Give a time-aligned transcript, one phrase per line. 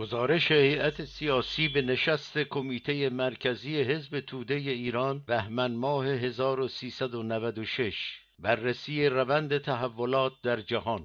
[0.00, 9.58] گزارش هیئت سیاسی به نشست کمیته مرکزی حزب توده ایران بهمن ماه 1396 بررسی روند
[9.58, 11.02] تحولات در جهان.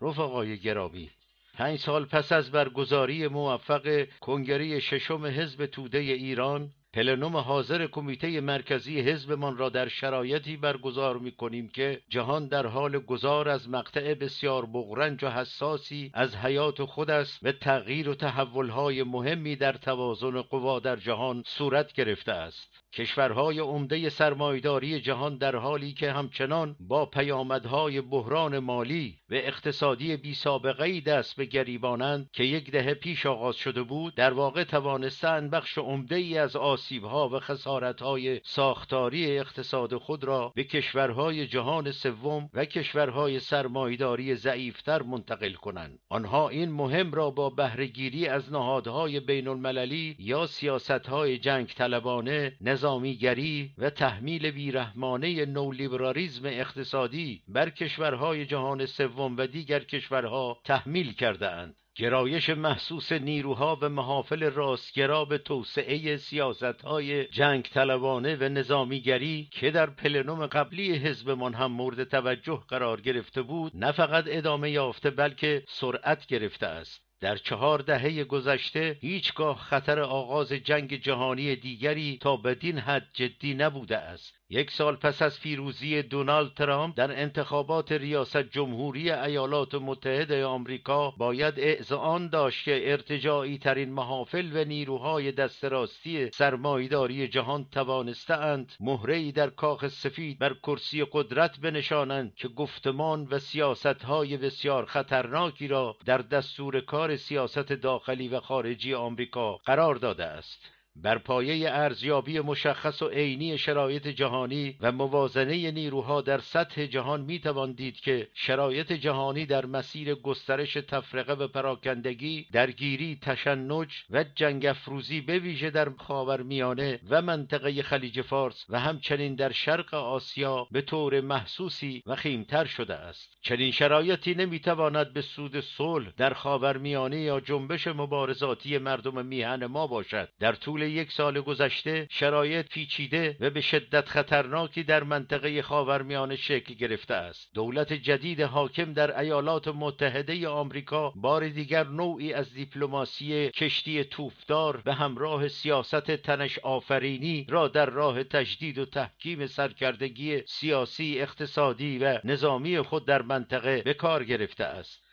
[0.00, 1.10] رفقای گرامی
[1.54, 9.00] پنج سال پس از برگزاری موفق کنگره ششم حزب توده ایران پلنوم حاضر کمیته مرکزی
[9.00, 14.66] حزبمان را در شرایطی برگزار می کنیم که جهان در حال گذار از مقطع بسیار
[14.66, 20.80] بغرنج و حساسی از حیات خود است و تغییر و تحولهای مهمی در توازن قوا
[20.80, 22.85] در جهان صورت گرفته است.
[22.96, 30.34] کشورهای عمده سرمایداری جهان در حالی که همچنان با پیامدهای بحران مالی و اقتصادی بی
[30.34, 35.78] سابقه دست به گریبانند که یک دهه پیش آغاز شده بود در واقع توانستند بخش
[35.78, 42.64] عمده ای از آسیبها و خسارتهای ساختاری اقتصاد خود را به کشورهای جهان سوم و
[42.64, 45.98] کشورهای سرمایداری ضعیفتر منتقل کنند.
[46.08, 53.74] آنها این مهم را با بهرهگیری از نهادهای بین المللی یا سیاستهای جنگ طلبانه نظامیگری
[53.78, 61.76] و تحمیل بیرحمانه نولیبرالیزم اقتصادی بر کشورهای جهان سوم و دیگر کشورها تحمیل کرده اند.
[61.96, 69.90] گرایش محسوس نیروها و محافل راستگرا به توسعه سیاستهای جنگ طلبانه و نظامیگری که در
[69.90, 76.26] پلنوم قبلی حزبمان هم مورد توجه قرار گرفته بود نه فقط ادامه یافته بلکه سرعت
[76.26, 83.08] گرفته است در چهار دهه گذشته هیچگاه خطر آغاز جنگ جهانی دیگری تا بدین حد
[83.12, 84.34] جدی نبوده است.
[84.50, 91.54] یک سال پس از پیروزی دونالد ترامپ در انتخابات ریاست جمهوری ایالات متحده آمریکا باید
[91.56, 99.50] اعزان داشت که ارتجاعی ترین محافل و نیروهای دست راستی سرمایداری جهان توانستهاند مهره در
[99.50, 106.80] کاخ سفید بر کرسی قدرت بنشانند که گفتمان و سیاستهای بسیار خطرناکی را در دستور
[106.80, 110.75] کار سیاست داخلی و خارجی آمریکا قرار داده است.
[111.02, 117.38] بر پایه ارزیابی مشخص و عینی شرایط جهانی و موازنه نیروها در سطح جهان می
[117.38, 124.66] توان دید که شرایط جهانی در مسیر گسترش تفرقه و پراکندگی درگیری تشنج و جنگ
[124.66, 130.80] افروزی به ویژه در خاورمیانه و منطقه خلیج فارس و همچنین در شرق آسیا به
[130.80, 133.36] طور محسوسی و خیمتر شده است.
[133.42, 140.28] چنین شرایطی نمی‌تواند به سود صلح در خاورمیانه یا جنبش مبارزاتی مردم میهن ما باشد.
[140.40, 146.74] در طول یک سال گذشته شرایط پیچیده و به شدت خطرناکی در منطقه خاورمیانه شکل
[146.74, 147.50] گرفته است.
[147.54, 154.94] دولت جدید حاکم در ایالات متحده آمریکا بار دیگر نوعی از دیپلماسی کشتی توفدار به
[154.94, 162.80] همراه سیاست تنش آفرینی را در راه تجدید و تحکیم سرکردگی سیاسی اقتصادی و نظامی
[162.80, 165.05] خود در منطقه به کار گرفته است.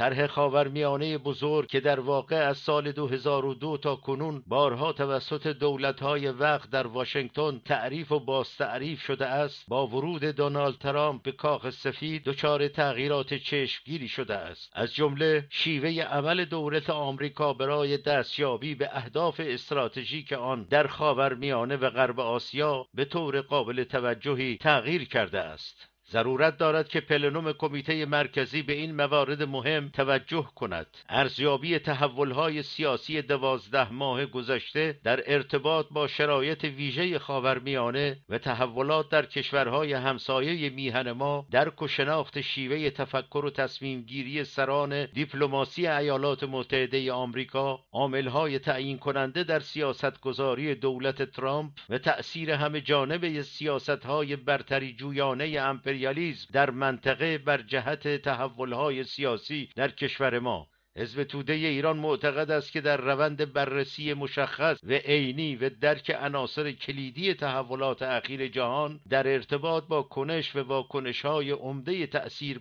[0.00, 6.70] طرح خاورمیانه بزرگ که در واقع از سال 2002 تا کنون بارها توسط دولتهای وقت
[6.70, 12.68] در واشنگتن تعریف و بازتعریف شده است با ورود دونالد ترامپ به کاخ سفید دچار
[12.68, 14.72] تغییرات چشمگیری شده است.
[14.72, 21.90] از جمله شیوه عمل دولت آمریکا برای دستیابی به اهداف استراتژیک آن در خاورمیانه و
[21.90, 25.89] غرب آسیا به طور قابل توجهی تغییر کرده است.
[26.12, 30.86] ضرورت دارد که پلنوم کمیته مرکزی به این موارد مهم توجه کند.
[31.08, 39.26] ارزیابی تحولهای سیاسی دوازده ماه گذشته در ارتباط با شرایط ویژه خاورمیانه و تحولات در
[39.26, 46.44] کشورهای همسایه میهن ما درک و شناخت شیوه تفکر و تصمیم گیری سران دیپلماسی ایالات
[46.44, 54.92] متحده آمریکا عاملهای تعیین کننده در سیاستگذاری دولت ترامپ و تأثیر همه جانبه سیاستهای برتری
[54.92, 60.69] جویانه امپری امپریالیزم در منطقه بر جهت تحولهای سیاسی در کشور ما.
[60.96, 66.72] حزب توده ایران معتقد است که در روند بررسی مشخص و عینی و درک عناصر
[66.72, 72.08] کلیدی تحولات اخیر جهان در ارتباط با کنش و واکنش های عمده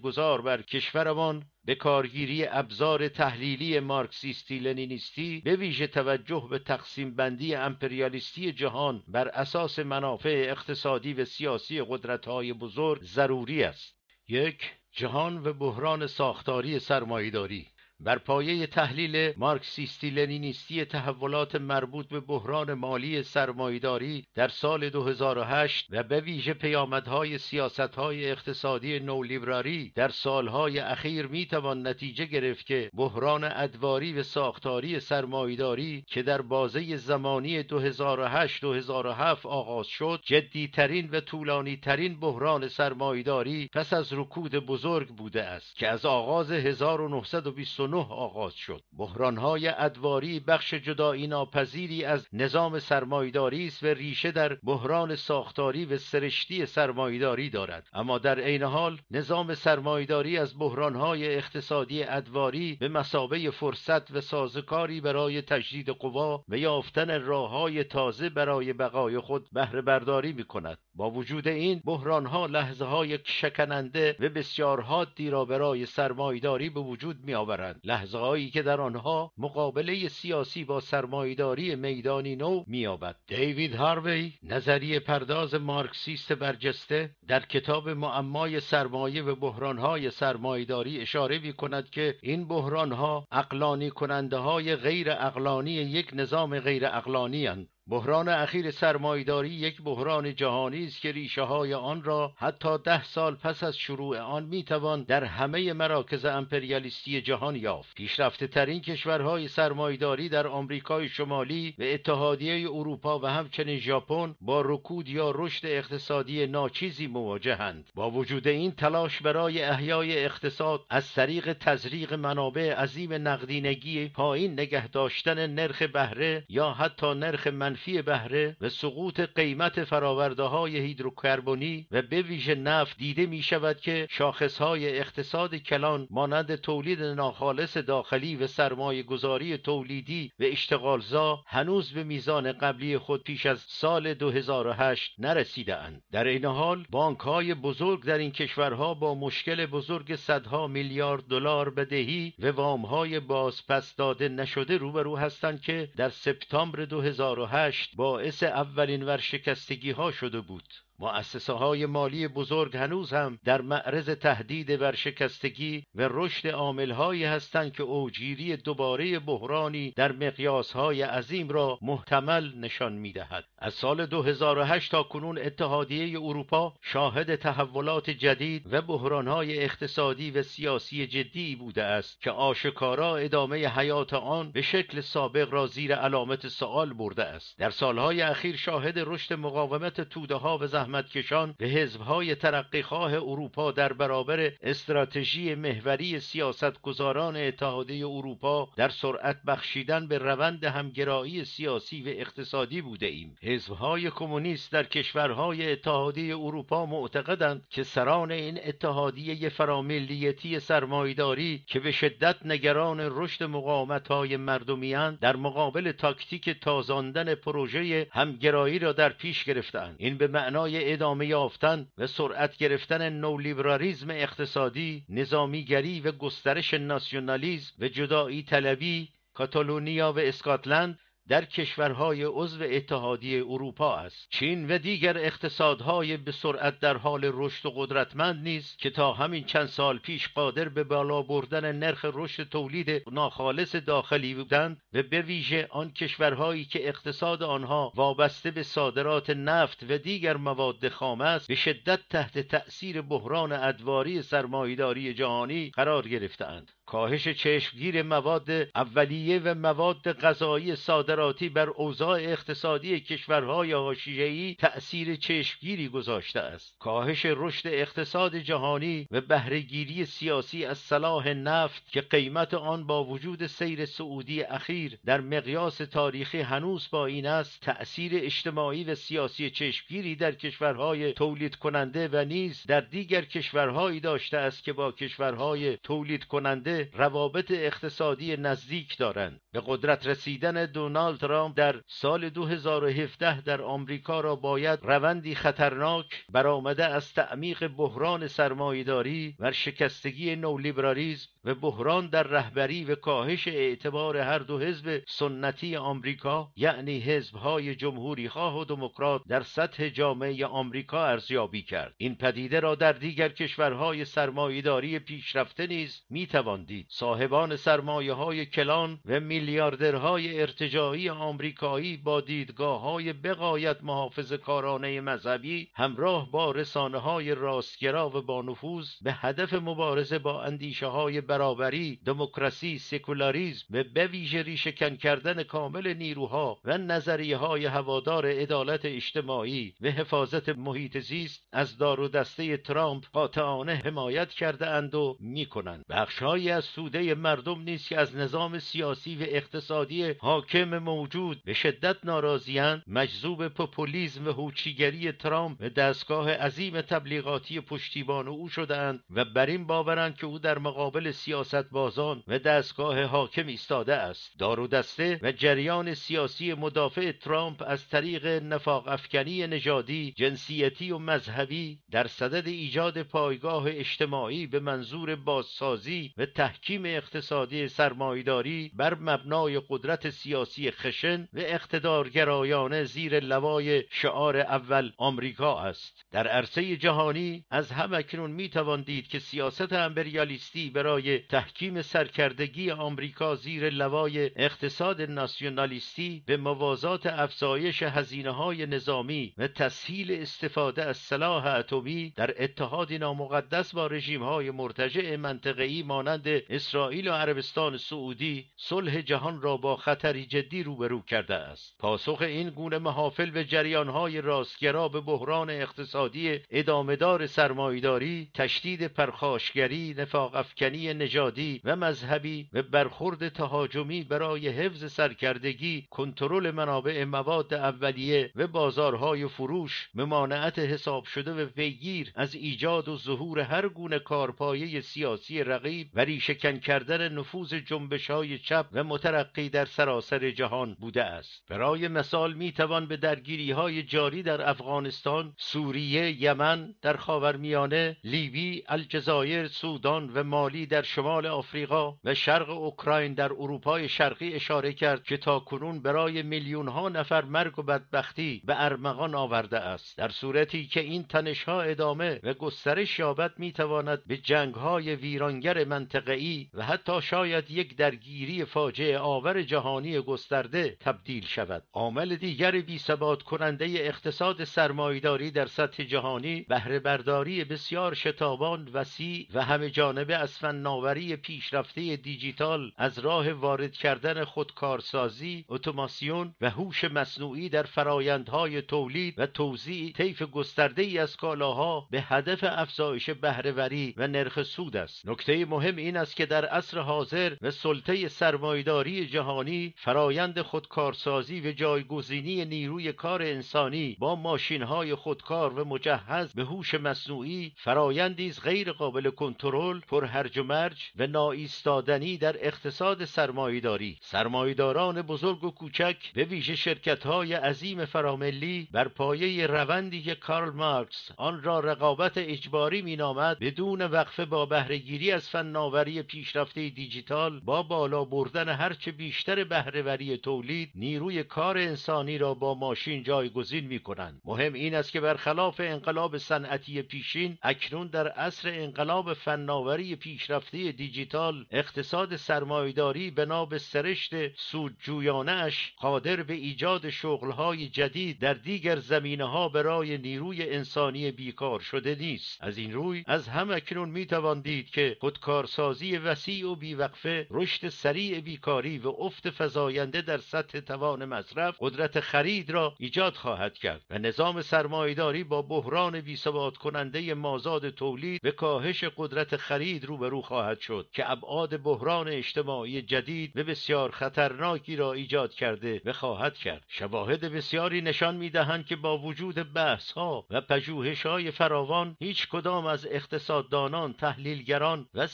[0.03, 7.56] گذار بر کشورمان به کارگیری ابزار تحلیلی مارکسیستی لنینیستی به ویژه توجه به تقسیم بندی
[7.56, 13.95] امپریالیستی جهان بر اساس منافع اقتصادی و سیاسی قدرت‌های بزرگ ضروری است.
[14.27, 17.68] یک جهان و بحران ساختاری سرمایهداری.
[18.01, 26.04] بر پایه تحلیل مارکسیستی لنینیستی تحولات مربوط به بحران مالی سرمایداری در سال 2008 و
[26.04, 34.13] به ویژه پیامدهای سیاستهای اقتصادی نولیبراری در سالهای اخیر می‌توان نتیجه گرفت که بحران ادواری
[34.13, 42.68] و ساختاری سرمایداری که در بازه زمانی 2008-2007 آغاز شد جدیترین و طولانی ترین بحران
[42.68, 48.83] سرمایداری پس از رکود بزرگ بوده است که از آغاز 1929 آغاز شد.
[48.97, 55.97] بحرانهای ادواری بخش جدایی ناپذیری از نظام سرمایداری است و ریشه در بحران ساختاری و
[55.97, 57.88] سرشتی سرمایداری دارد.
[57.94, 65.01] اما در عین حال نظام سرمایداری از بحرانهای اقتصادی ادواری به مسابه فرصت و سازکاری
[65.01, 71.12] برای تجدید قوا و یافتن راههای تازه برای بقای خود بهره برداری می کند با
[71.12, 77.33] وجود این بحرانها لحظه های شکننده و بسیار حادی را برای سرمایداری به وجود می
[77.33, 77.79] آورند
[78.14, 83.16] هایی که در آنها مقابله سیاسی با سرمایداری میدانی نو می آبد.
[83.28, 91.54] دیوید هاروی نظریه پرداز مارکسیست برجسته در کتاب معمای سرمایه و بحرانهای سرمایداری اشاره می
[91.54, 97.48] کند که این بحرانها اقلانی کننده های غیر اقلانی یک نظام غیر اقلانی
[97.91, 103.36] بحران اخیر سرمایداری یک بحران جهانی است که ریشه های آن را حتی ده سال
[103.36, 107.95] پس از شروع آن می‌توان در همه مراکز امپریالیستی جهان یافت.
[107.95, 115.09] پیشرفته ترین کشورهای سرمایداری در آمریکای شمالی و اتحادیه اروپا و همچنین ژاپن با رکود
[115.09, 122.13] یا رشد اقتصادی ناچیزی مواجهند با وجود این تلاش برای احیای اقتصاد از طریق تزریق
[122.13, 128.70] منابع عظیم نقدینگی پایین نگه داشتن نرخ بهره یا حتی نرخ منفی منفی بهره و
[128.70, 135.00] سقوط قیمت فراورده های هیدروکربنی و به ویژه نفت دیده می شود که شاخص های
[135.00, 142.52] اقتصاد کلان مانند تولید ناخالص داخلی و سرمایه گذاری تولیدی و اشتغالزا هنوز به میزان
[142.52, 146.02] قبلی خود پیش از سال 2008 نرسیده اند.
[146.12, 151.70] در این حال بانک های بزرگ در این کشورها با مشکل بزرگ صدها میلیارد دلار
[151.70, 159.04] بدهی و وام های بازپس داده نشده روبرو هستند که در سپتامبر 2008 باعث اولین
[159.04, 160.74] ورشکستگی ها شده بود.
[161.00, 167.84] مؤسسه های مالی بزرگ هنوز هم در معرض تهدید ورشکستگی و رشد عاملهایی هستند که
[167.84, 173.44] اوجیری دوباره بحرانی در مقیاس های عظیم را محتمل نشان می دهد.
[173.57, 181.07] از سال 2008 تا کنون اتحادیه اروپا شاهد تحولات جدید و بحرانهای اقتصادی و سیاسی
[181.07, 186.94] جدی بوده است که آشکارا ادامه حیات آن به شکل سابق را زیر علامت سوال
[186.94, 187.60] برده است.
[187.60, 193.94] در سالهای اخیر شاهد رشد مقاومت توده ها و زحمتکشان به حزبهای ترقیخواه اروپا در
[193.94, 202.81] برابر استراتژی محوری سیاستگزاران اتحادیه اروپا در سرعت بخشیدن به روند همگرایی سیاسی و اقتصادی
[202.81, 203.36] بوده ایم.
[203.41, 211.92] حزبهای کمونیست در کشورهای اتحادیه اروپا معتقدند که سران این اتحادیه فراملیتی سرمایداری که به
[211.92, 219.95] شدت نگران رشد مقاومتهای مردمیان در مقابل تاکتیک تازاندن پروژه همگرایی را در پیش گرفتند
[220.00, 227.88] این به معنای ادامه یافتن و سرعت گرفتن نولیبرالیزم اقتصادی نظامیگری و گسترش ناسیونالیزم و
[227.88, 231.00] جدایی طلبی کاتالونیا و اسکاتلند
[231.30, 234.28] در کشورهای عضو اتحادیه اروپا است.
[234.30, 239.44] چین و دیگر اقتصادهای به سرعت در حال رشد و قدرتمند نیست که تا همین
[239.44, 245.22] چند سال پیش قادر به بالا بردن نرخ رشد تولید ناخالص داخلی بودند و به
[245.22, 251.48] ویژه آن کشورهایی که اقتصاد آنها وابسته به صادرات نفت و دیگر مواد خام است
[251.48, 256.72] به شدت تحت تأثیر بحران ادواری سرمایهداری جهانی قرار گرفتهاند.
[256.89, 265.87] کاهش چشمگیر مواد اولیه و مواد غذایی صادراتی بر اوضاع اقتصادی کشورهای حاشیه‌ای تأثیر چشمگیری
[265.87, 266.75] گذاشته است.
[266.80, 273.45] کاهش رشد اقتصاد جهانی و بهرهگیری سیاسی از صلاح نفت که قیمت آن با وجود
[273.47, 280.16] سیر سعودی اخیر در مقیاس تاریخی هنوز با این است تأثیر اجتماعی و سیاسی چشمگیری
[280.16, 286.23] در کشورهای تولید کننده و نیز در دیگر کشورهایی داشته است که با کشورهای تولید
[286.23, 289.42] کننده روابط اقتصادی نزدیک دارند.
[289.54, 296.86] به قدرت رسیدن دونالد ترامپ در سال 2017 در آمریکا را باید روندی خطرناک برآمده
[296.86, 304.40] از تعمیق بحران سرمایهداری و شکستگی نولیبرالیزم و بحران در رهبری و کاهش اعتبار هر
[304.40, 311.62] دو حزب سنتی آمریکا یعنی حزبهای جمهوری خواه و دموکرات در سطح جامعه آمریکا ارزیابی
[311.62, 311.94] کرد.
[311.98, 316.85] این پدیده را در دیگر کشورهای سرمایهداری پیشرفته نیز می‌توان دید.
[316.90, 325.69] صاحبان سرمایه های کلان و میلیاردرهای ارتجاعی آمریکایی با دیدگاه های بقایت محافظ کارانه مذهبی
[325.76, 331.99] همراه با رسانه های راستگرا و با نفوذ به هدف مبارزه با اندیشه های برابری
[332.06, 339.73] دموکراسی سکولاریزم و به ویژه ریشهکن کردن کامل نیروها و نظریه های هوادار عدالت اجتماعی
[339.81, 345.45] و حفاظت محیط زیست از دار و دسته ترامپ قاطعانه حمایت کرده اند و می
[345.45, 351.97] کنند بخشهایی توده مردم نیست که از نظام سیاسی و اقتصادی حاکم موجود به شدت
[352.04, 352.83] ناراضیاند.
[352.87, 359.68] مجذوب پوپولیزم و هوچیگری ترامپ و دستگاه عظیم تبلیغاتی پشتیبان او شدهاند و بر این
[359.68, 364.31] باورند که او در مقابل سیاست بازان و دستگاه حاکم ایستاده است.
[364.37, 370.97] دار و دسته و جریان سیاسی مدافع ترامپ از طریق نفاق افکنی نژادی جنسیتی و
[370.97, 379.61] مذهبی در صدد ایجاد پایگاه اجتماعی به منظور بازسازی و تحکیم اقتصادی سرمایداری بر مبنای
[379.69, 386.06] قدرت سیاسی خشن و اقتدارگرایانه زیر لوای شعار اول آمریکا است.
[386.11, 392.71] در عرصه جهانی از هم اکنون می توان دید که سیاست امپریالیستی برای تحکیم سرکردگی
[392.71, 400.97] آمریکا زیر لوای اقتصاد ناسیونالیستی به موازات افزایش هزینه های نظامی و تسهیل استفاده از
[400.97, 408.45] سلاح اتمی در اتحادی نامقدس با رژیم های مرتجع منطقه‌ای مانند اسرائیل و عربستان سعودی
[408.57, 411.76] صلح جهان را با خطری جدی روبرو کرده است.
[411.80, 420.36] پاسخ این گونه محافل به جریانهای راستگرا به بحران اقتصادی ادامهدار سرمایداری تشدید پرخاشگری نفاق
[420.36, 428.48] افکنی نژادی و مذهبی و برخورد تهاجمی برای حفظ سرکردگی کنترل منابع مواد اولیه و
[428.48, 435.44] بازارهای فروش ممانعت حساب شده و پیگیر از ایجاد و ظهور هر گونه کارپایه سیاسی
[435.44, 441.44] رقیب و ریشهکن کردن نفوذ جنبش های چپ و مترقی در سراسر جهان بوده است.
[441.49, 448.64] برای مثال می توان به درگیری های جاری در افغانستان، سوریه، یمن، در خاورمیانه، لیبی،
[448.68, 455.04] الجزایر، سودان و مالی در شمال آفریقا و شرق اوکراین در اروپای شرقی اشاره کرد
[455.04, 459.97] که تاکنون برای میلیون ها نفر مرگ و بدبختی به ارمغان آورده است.
[459.97, 464.95] در صورتی که این تنش ها ادامه و گسترش یابد می تواند به جنگ های
[464.95, 465.64] ویرانگر
[466.09, 471.63] منطقه‌ای و حتی شاید یک درگیری فاجعه آور جهانی گسترده تبدیل شود.
[471.73, 479.28] عامل دیگر بی ثبات کننده اقتصاد سرمایداری در سطح جهانی بهره برداری بسیار شتابان وسیع
[479.33, 486.83] و همه جانبه از فناوری پیشرفته دیجیتال از راه وارد کردن خودکارسازی اتوماسیون و هوش
[486.83, 493.94] مصنوعی در فرایندهای تولید و توزیع طیف گسترده ای از کالاها به هدف افزایش بهرهوری
[493.97, 495.07] و نرخ سود است.
[495.07, 501.51] نکته مهم این است که در عصر حاضر و سلطه سرمایداری جهانی فرایند خودکارسازی و
[501.51, 508.44] جایگزینی نیروی کار انسانی با ماشین های خودکار و مجهز به هوش مصنوعی فرایندی است
[508.44, 515.95] غیر قابل کنترل پرهرج و مرج و نایستادنی در اقتصاد سرمایداری سرمایداران بزرگ و کوچک
[516.13, 522.17] به ویژه شرکت های عظیم فراملی بر پایه روندی که کارل مارکس آن را رقابت
[522.17, 529.43] اجباری مینامد بدون وقفه با بهرهگیری از فناوری پیشرفته دیجیتال با بالا بردن هرچه بیشتر
[529.43, 535.02] بهرهوری تولید نیروی کار انسانی را با ماشین جایگزین می کنند مهم این است که
[535.02, 543.58] برخلاف انقلاب صنعتی پیشین اکنون در عصر انقلاب فناوری پیشرفته دیجیتال اقتصاد سرمایداری بنا به
[543.58, 551.60] سرشت سودجویانه قادر به ایجاد شغلهای جدید در دیگر زمینه ها برای نیروی انسانی بیکار
[551.60, 552.38] شده نیست.
[552.41, 557.69] از این روی از هم اکنون می توان دید که خودکارسازی وسیع و بیوقفه رشد
[557.69, 563.82] سریع بیکاری و افت فزاینده در سطح توان مصرف قدرت خرید را ایجاد خواهد کرد
[563.89, 570.60] و نظام سرمایداری با بحران بیثبات کننده مازاد تولید به کاهش قدرت خرید روبرو خواهد
[570.60, 576.63] شد که ابعاد بحران اجتماعی جدید و بسیار خطرناکی را ایجاد کرده و خواهد کرد.
[576.67, 582.65] شواهد بسیاری نشان می‌دهند که با وجود بحث ها و پژوهش های فراوان هیچ کدام
[582.65, 585.08] از اقتصاددانان تحلیلگران و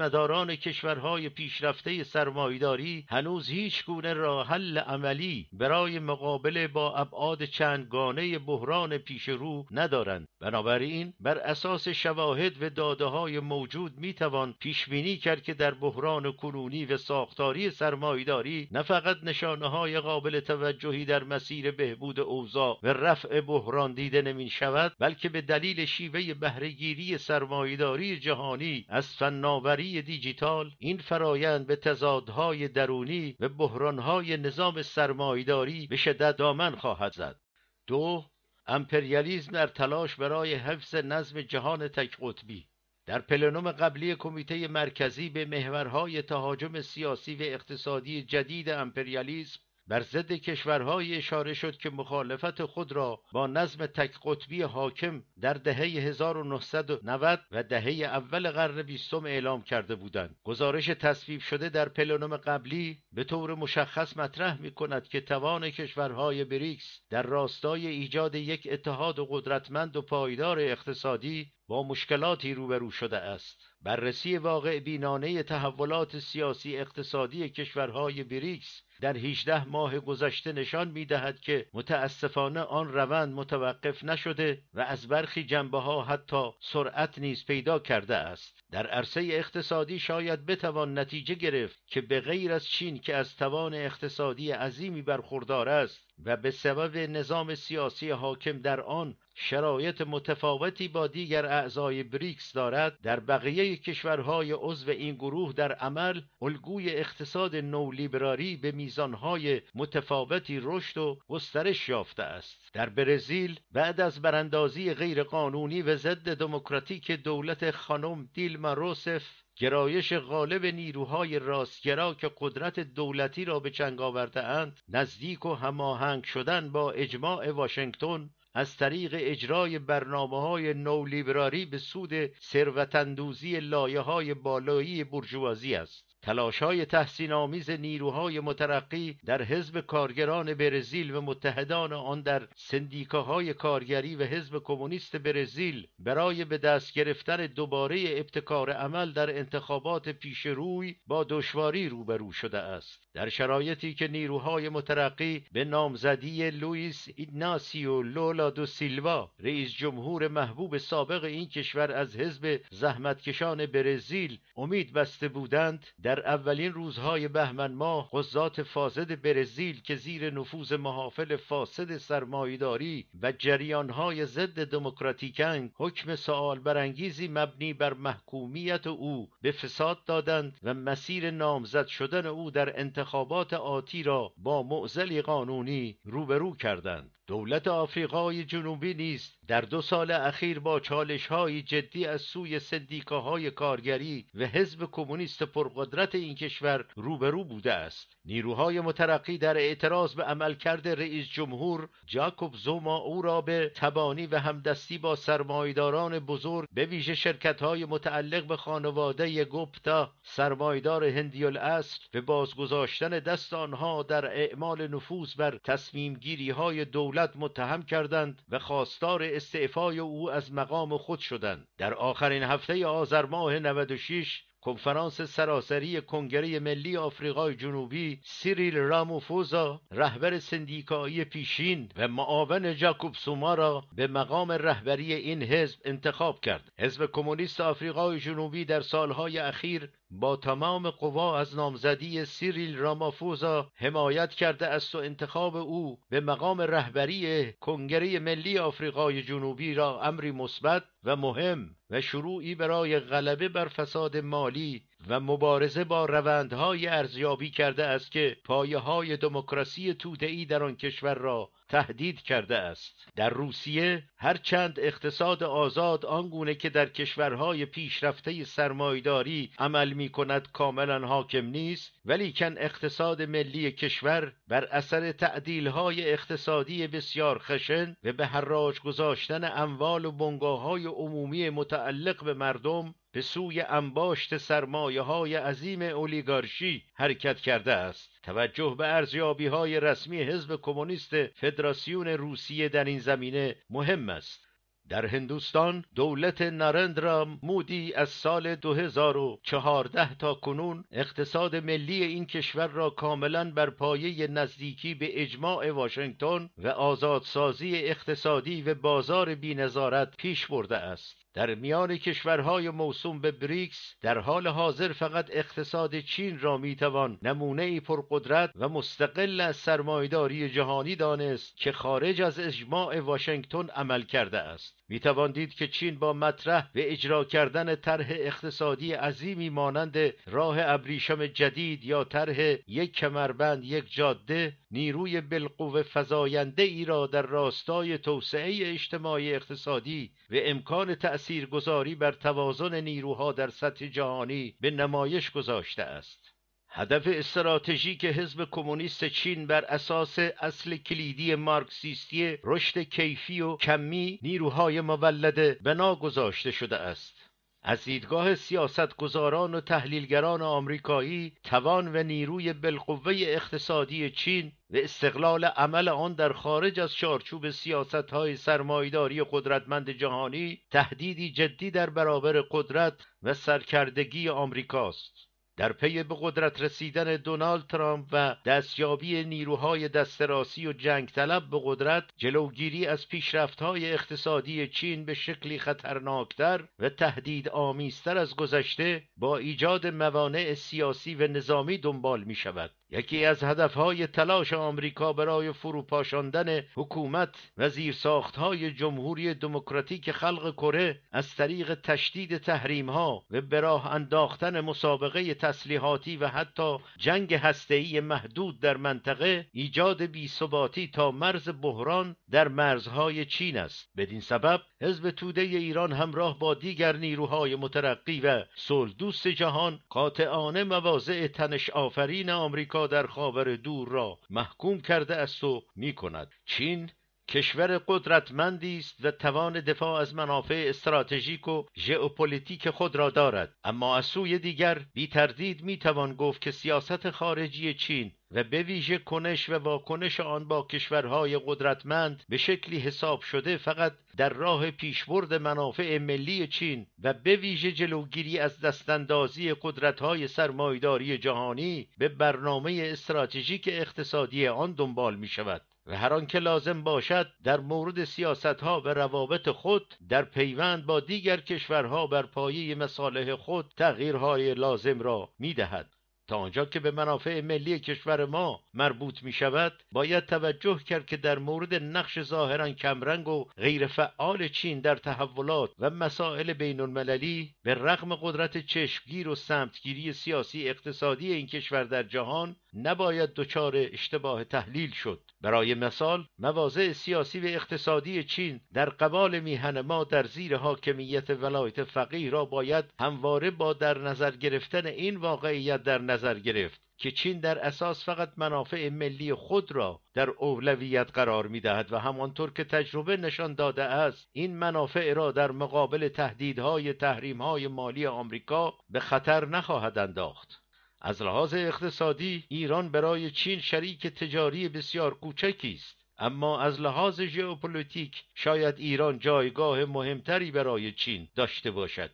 [0.00, 8.38] سیاستمداران کشورهای پیشرفته سرمایداری هنوز هیچ گونه راه حل عملی برای مقابله با ابعاد چندگانه
[8.38, 10.28] بحران پیش رو ندارند.
[10.40, 15.74] بنابراین بر اساس شواهد و داده های موجود می توان پیش بینی کرد که در
[15.74, 22.78] بحران کنونی و ساختاری سرمایداری نه فقط نشانه های قابل توجهی در مسیر بهبود اوضاع
[22.82, 29.89] و رفع بحران دیده نمی شود بلکه به دلیل شیوه بهرهگیری سرمایداری جهانی از فناوری
[29.98, 37.40] دیجیتال این فرایند به تضادهای درونی و بحرانهای نظام سرمایداری به شدت دامن خواهد زد.
[37.86, 38.24] دو
[38.66, 42.68] امپریالیزم در تلاش برای حفظ نظم جهان تک قطبی
[43.06, 50.32] در پلنوم قبلی کمیته مرکزی به محورهای تهاجم سیاسی و اقتصادی جدید امپریالیسم بر ضد
[50.32, 57.40] کشورهای اشاره شد که مخالفت خود را با نظم تک قطبی حاکم در دهه 1990
[57.50, 60.36] و دهه اول قرن بیستم اعلام کرده بودند.
[60.44, 66.44] گزارش تصویب شده در پلنوم قبلی به طور مشخص مطرح می کند که توان کشورهای
[66.44, 73.62] بریکس در راستای ایجاد یک اتحاد قدرتمند و پایدار اقتصادی با مشکلاتی روبرو شده است.
[73.82, 81.40] بررسی واقع بینانه تحولات سیاسی اقتصادی کشورهای بریکس در 18 ماه گذشته نشان می دهد
[81.40, 87.78] که متاسفانه آن روند متوقف نشده و از برخی جنبه ها حتی سرعت نیز پیدا
[87.78, 88.64] کرده است.
[88.70, 93.74] در عرصه اقتصادی شاید بتوان نتیجه گرفت که به غیر از چین که از توان
[93.74, 101.06] اقتصادی عظیمی برخوردار است و به سبب نظام سیاسی حاکم در آن شرایط متفاوتی با
[101.06, 108.56] دیگر اعضای بریکس دارد در بقیه کشورهای عضو این گروه در عمل الگوی اقتصاد نولیبراری
[108.56, 112.70] به میزانهای متفاوتی رشد و گسترش یافته است.
[112.72, 119.22] در برزیل بعد از براندازی غیرقانونی و ضد دموکراتیک دولت خانم دیلما روسف
[119.60, 126.24] گرایش غالب نیروهای راستگرا که قدرت دولتی را به چنگ آورده اند نزدیک و هماهنگ
[126.24, 134.34] شدن با اجماع واشنگتن از طریق اجرای برنامه های نولیبراری به سود ثروتاندوزی لایه های
[134.34, 136.09] بالایی برجوازی است.
[136.22, 143.54] تلاش های تحسین آمیز نیروهای مترقی در حزب کارگران برزیل و متحدان آن در سندیکاهای
[143.54, 150.46] کارگری و حزب کمونیست برزیل برای به دست گرفتن دوباره ابتکار عمل در انتخابات پیش
[150.46, 153.10] روی با دشواری روبرو شده است.
[153.14, 160.78] در شرایطی که نیروهای مترقی به نامزدی لوئیس ایگناسیو لولا دو سیلوا رئیس جمهور محبوب
[160.78, 168.08] سابق این کشور از حزب زحمتکشان برزیل امید بسته بودند در اولین روزهای بهمن ماه
[168.12, 176.58] قضات فاسد برزیل که زیر نفوذ محافل فاسد سرمایداری و جریانهای ضد دموکراتیکند حکم سوال
[176.58, 183.52] برانگیزی مبنی بر محکومیت او به فساد دادند و مسیر نامزد شدن او در انتخابات
[183.52, 187.10] آتی را با معزلی قانونی روبرو کردند.
[187.30, 193.50] دولت آفریقای جنوبی نیز در دو سال اخیر با چالش های جدی از سوی سندیکاهای
[193.50, 198.16] کارگری و حزب کمونیست پرقدرت این کشور روبرو بوده است.
[198.24, 204.38] نیروهای مترقی در اعتراض به عملکرد رئیس جمهور جاکوب زوما او را به تبانی و
[204.38, 211.98] همدستی با سرمایداران بزرگ به ویژه شرکت های متعلق به خانواده گوپتا سرمایدار هندی الاصل
[212.12, 218.58] به بازگذاشتن دست آنها در اعمال نفوذ بر تصمیم گیری های دولت متهم کردند و
[218.58, 221.68] خواستار استعفای او از مقام خود شدند.
[221.78, 230.38] در آخرین هفته آذر ماه 96 کنفرانس سراسری کنگره ملی آفریقای جنوبی سیریل راموفوزا رهبر
[230.38, 236.72] سندیکایی پیشین و معاون جاکوب سوما را به مقام رهبری این حزب انتخاب کرد.
[236.78, 244.30] حزب کمونیست آفریقای جنوبی در سالهای اخیر با تمام قوا از نامزدی سیریل رامافوزا حمایت
[244.30, 250.82] کرده است و انتخاب او به مقام رهبری کنگره ملی آفریقای جنوبی را امری مثبت
[251.04, 257.84] و مهم و شروعی برای غلبه بر فساد مالی و مبارزه با روندهای ارزیابی کرده
[257.84, 263.08] است که پایه های دموکراسی توده‌ای در آن کشور را تهدید کرده است.
[263.16, 271.06] در روسیه هرچند اقتصاد آزاد آنگونه که در کشورهای پیشرفته سرمایداری عمل می کند کاملا
[271.06, 278.80] حاکم نیست ولیکن اقتصاد ملی کشور بر اثر تعدیلهای اقتصادی بسیار خشن و به حراج
[278.80, 285.82] گذاشتن اموال و بنگاه های عمومی متعلق به مردم به سوی انباشت سرمایه های عظیم
[285.82, 288.10] اولیگارشی حرکت کرده است.
[288.22, 294.50] توجه به ارزیابی های رسمی حزب کمونیست فدراسیون روسیه در این زمینه مهم است.
[294.90, 302.90] در هندوستان دولت نارندرا مودی از سال 2014 تا کنون اقتصاد ملی این کشور را
[302.90, 310.76] کاملا بر پایه نزدیکی به اجماع واشنگتن و آزادسازی اقتصادی و بازار بینظارت پیش برده
[310.76, 311.29] است.
[311.34, 317.80] در میان کشورهای موسوم به بریکس در حال حاضر فقط اقتصاد چین را می‌توان نمونه
[317.80, 324.79] پرقدرت و مستقل از سرمایداری جهانی دانست که خارج از اجماع واشنگتن عمل کرده است.
[324.90, 331.26] می‌توان دید که چین با مطرح و اجرا کردن طرح اقتصادی عظیمی مانند راه ابریشم
[331.26, 338.72] جدید یا طرح یک کمربند یک جاده نیروی بالقوه فزاینده ای را در راستای توسعه
[338.72, 346.29] اجتماعی اقتصادی و امکان تأثیرگذاری بر توازن نیروها در سطح جهانی به نمایش گذاشته است.
[346.72, 354.80] هدف استراتژیک حزب کمونیست چین بر اساس اصل کلیدی مارکسیستی رشد کیفی و کمی نیروهای
[354.80, 357.30] مولده بنا گذاشته شده است.
[357.62, 365.88] از دیدگاه سیاستگزاران و تحلیلگران آمریکایی توان و نیروی بالقوه اقتصادی چین و استقلال عمل
[365.88, 372.94] آن در خارج از چارچوب سیاست های سرمایداری قدرتمند جهانی تهدیدی جدی در برابر قدرت
[373.22, 375.29] و سرکردگی آمریکاست.
[375.60, 381.60] در پی به قدرت رسیدن دونالد ترامپ و دستیابی نیروهای دستراسی و جنگ طلب به
[381.64, 389.36] قدرت جلوگیری از پیشرفتهای اقتصادی چین به شکلی خطرناکتر و تهدید آمیزتر از گذشته با
[389.36, 396.62] ایجاد موانع سیاسی و نظامی دنبال می شود یکی از هدفهای تلاش آمریکا برای فروپاشاندن
[396.74, 404.60] حکومت و زیرساختهای جمهوری دموکراتیک خلق کره از طریق تشدید تحریمها و به راه انداختن
[404.60, 412.48] مسابقه تسلیحاتی و حتی جنگ هسته‌ای محدود در منطقه ایجاد بیثباتی تا مرز بحران در
[412.48, 413.90] مرزهای چین است.
[413.96, 420.64] بدین سبب حزب توده ایران همراه با دیگر نیروهای مترقی و صلح دوست جهان قاطعانه
[420.64, 426.90] مواضع تنش آفرین آمریکا در خاور دور را محکوم کرده است و می کند چین
[427.30, 433.54] کشور قدرتمندی است و توان دفاع از منافع استراتژیک و ژئوپلیتیک خود را دارد.
[433.64, 438.62] اما از سوی دیگر بی تردید می توان گفت که سیاست خارجی چین و به
[438.62, 444.70] ویژه کنش و واکنش آن با کشورهای قدرتمند به شکلی حساب شده فقط در راه
[444.70, 452.80] پیشبرد منافع ملی چین و به ویژه جلوگیری از دستاندازی قدرتهای سرمایداری جهانی به برنامه
[452.84, 455.62] استراتژیک اقتصادی آن دنبال می شود.
[455.90, 461.40] و هر آنکه لازم باشد در مورد سیاستها و روابط خود در پیوند با دیگر
[461.40, 465.99] کشورها بر پایه مصالح خود تغییرهای لازم را می‌دهد.
[466.30, 471.16] تا آنجا که به منافع ملی کشور ما مربوط می شود باید توجه کرد که
[471.16, 477.54] در مورد نقش ظاهرا کمرنگ و غیر فعال چین در تحولات و مسائل بین المللی
[477.62, 484.44] به رغم قدرت چشمگیر و سمتگیری سیاسی اقتصادی این کشور در جهان نباید دچار اشتباه
[484.44, 485.20] تحلیل شد.
[485.40, 491.84] برای مثال مواضع سیاسی و اقتصادی چین در قبال میهن ما در زیر حاکمیت ولایت
[491.84, 497.40] فقیه را باید همواره با در نظر گرفتن این واقعیت در نظر گرفت که چین
[497.40, 502.64] در اساس فقط منافع ملی خود را در اولویت قرار می دهد و همانطور که
[502.64, 509.46] تجربه نشان داده است این منافع را در مقابل تهدیدهای تحریمهای مالی آمریکا به خطر
[509.46, 510.62] نخواهد انداخت.
[511.00, 515.96] از لحاظ اقتصادی ایران برای چین شریک تجاری بسیار کوچکی است.
[516.18, 522.10] اما از لحاظ ژئوپلیتیک شاید ایران جایگاه مهمتری برای چین داشته باشد.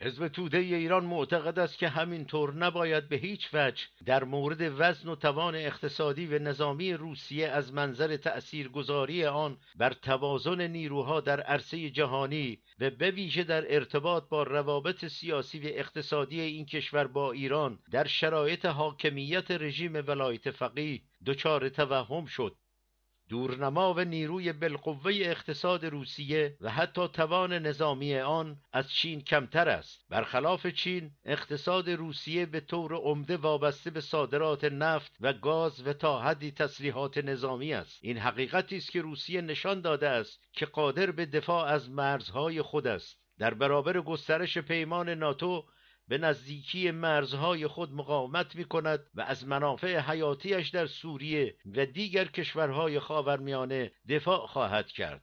[0.00, 5.16] حزب توده ایران معتقد است که همینطور نباید به هیچ وجه در مورد وزن و
[5.16, 12.58] توان اقتصادی و نظامی روسیه از منظر تأثیرگذاری آن بر توازن نیروها در عرصه جهانی
[12.80, 18.06] و به ویژه در ارتباط با روابط سیاسی و اقتصادی این کشور با ایران در
[18.06, 22.56] شرایط حاکمیت رژیم ولایت فقیه دچار توهم شد.
[23.28, 30.06] دورنما و نیروی بالقوه اقتصاد روسیه و حتی توان نظامی آن از چین کمتر است.
[30.10, 36.20] برخلاف چین اقتصاد روسیه به طور عمده وابسته به صادرات نفت و گاز و تا
[36.20, 37.98] حدی تسلیحات نظامی است.
[38.02, 42.86] این حقیقتی است که روسیه نشان داده است که قادر به دفاع از مرزهای خود
[42.86, 43.26] است.
[43.38, 45.64] در برابر گسترش پیمان ناتو
[46.08, 52.24] به نزدیکی مرزهای خود مقاومت می کند و از منافع حیاتیش در سوریه و دیگر
[52.24, 55.22] کشورهای خاورمیانه دفاع خواهد کرد.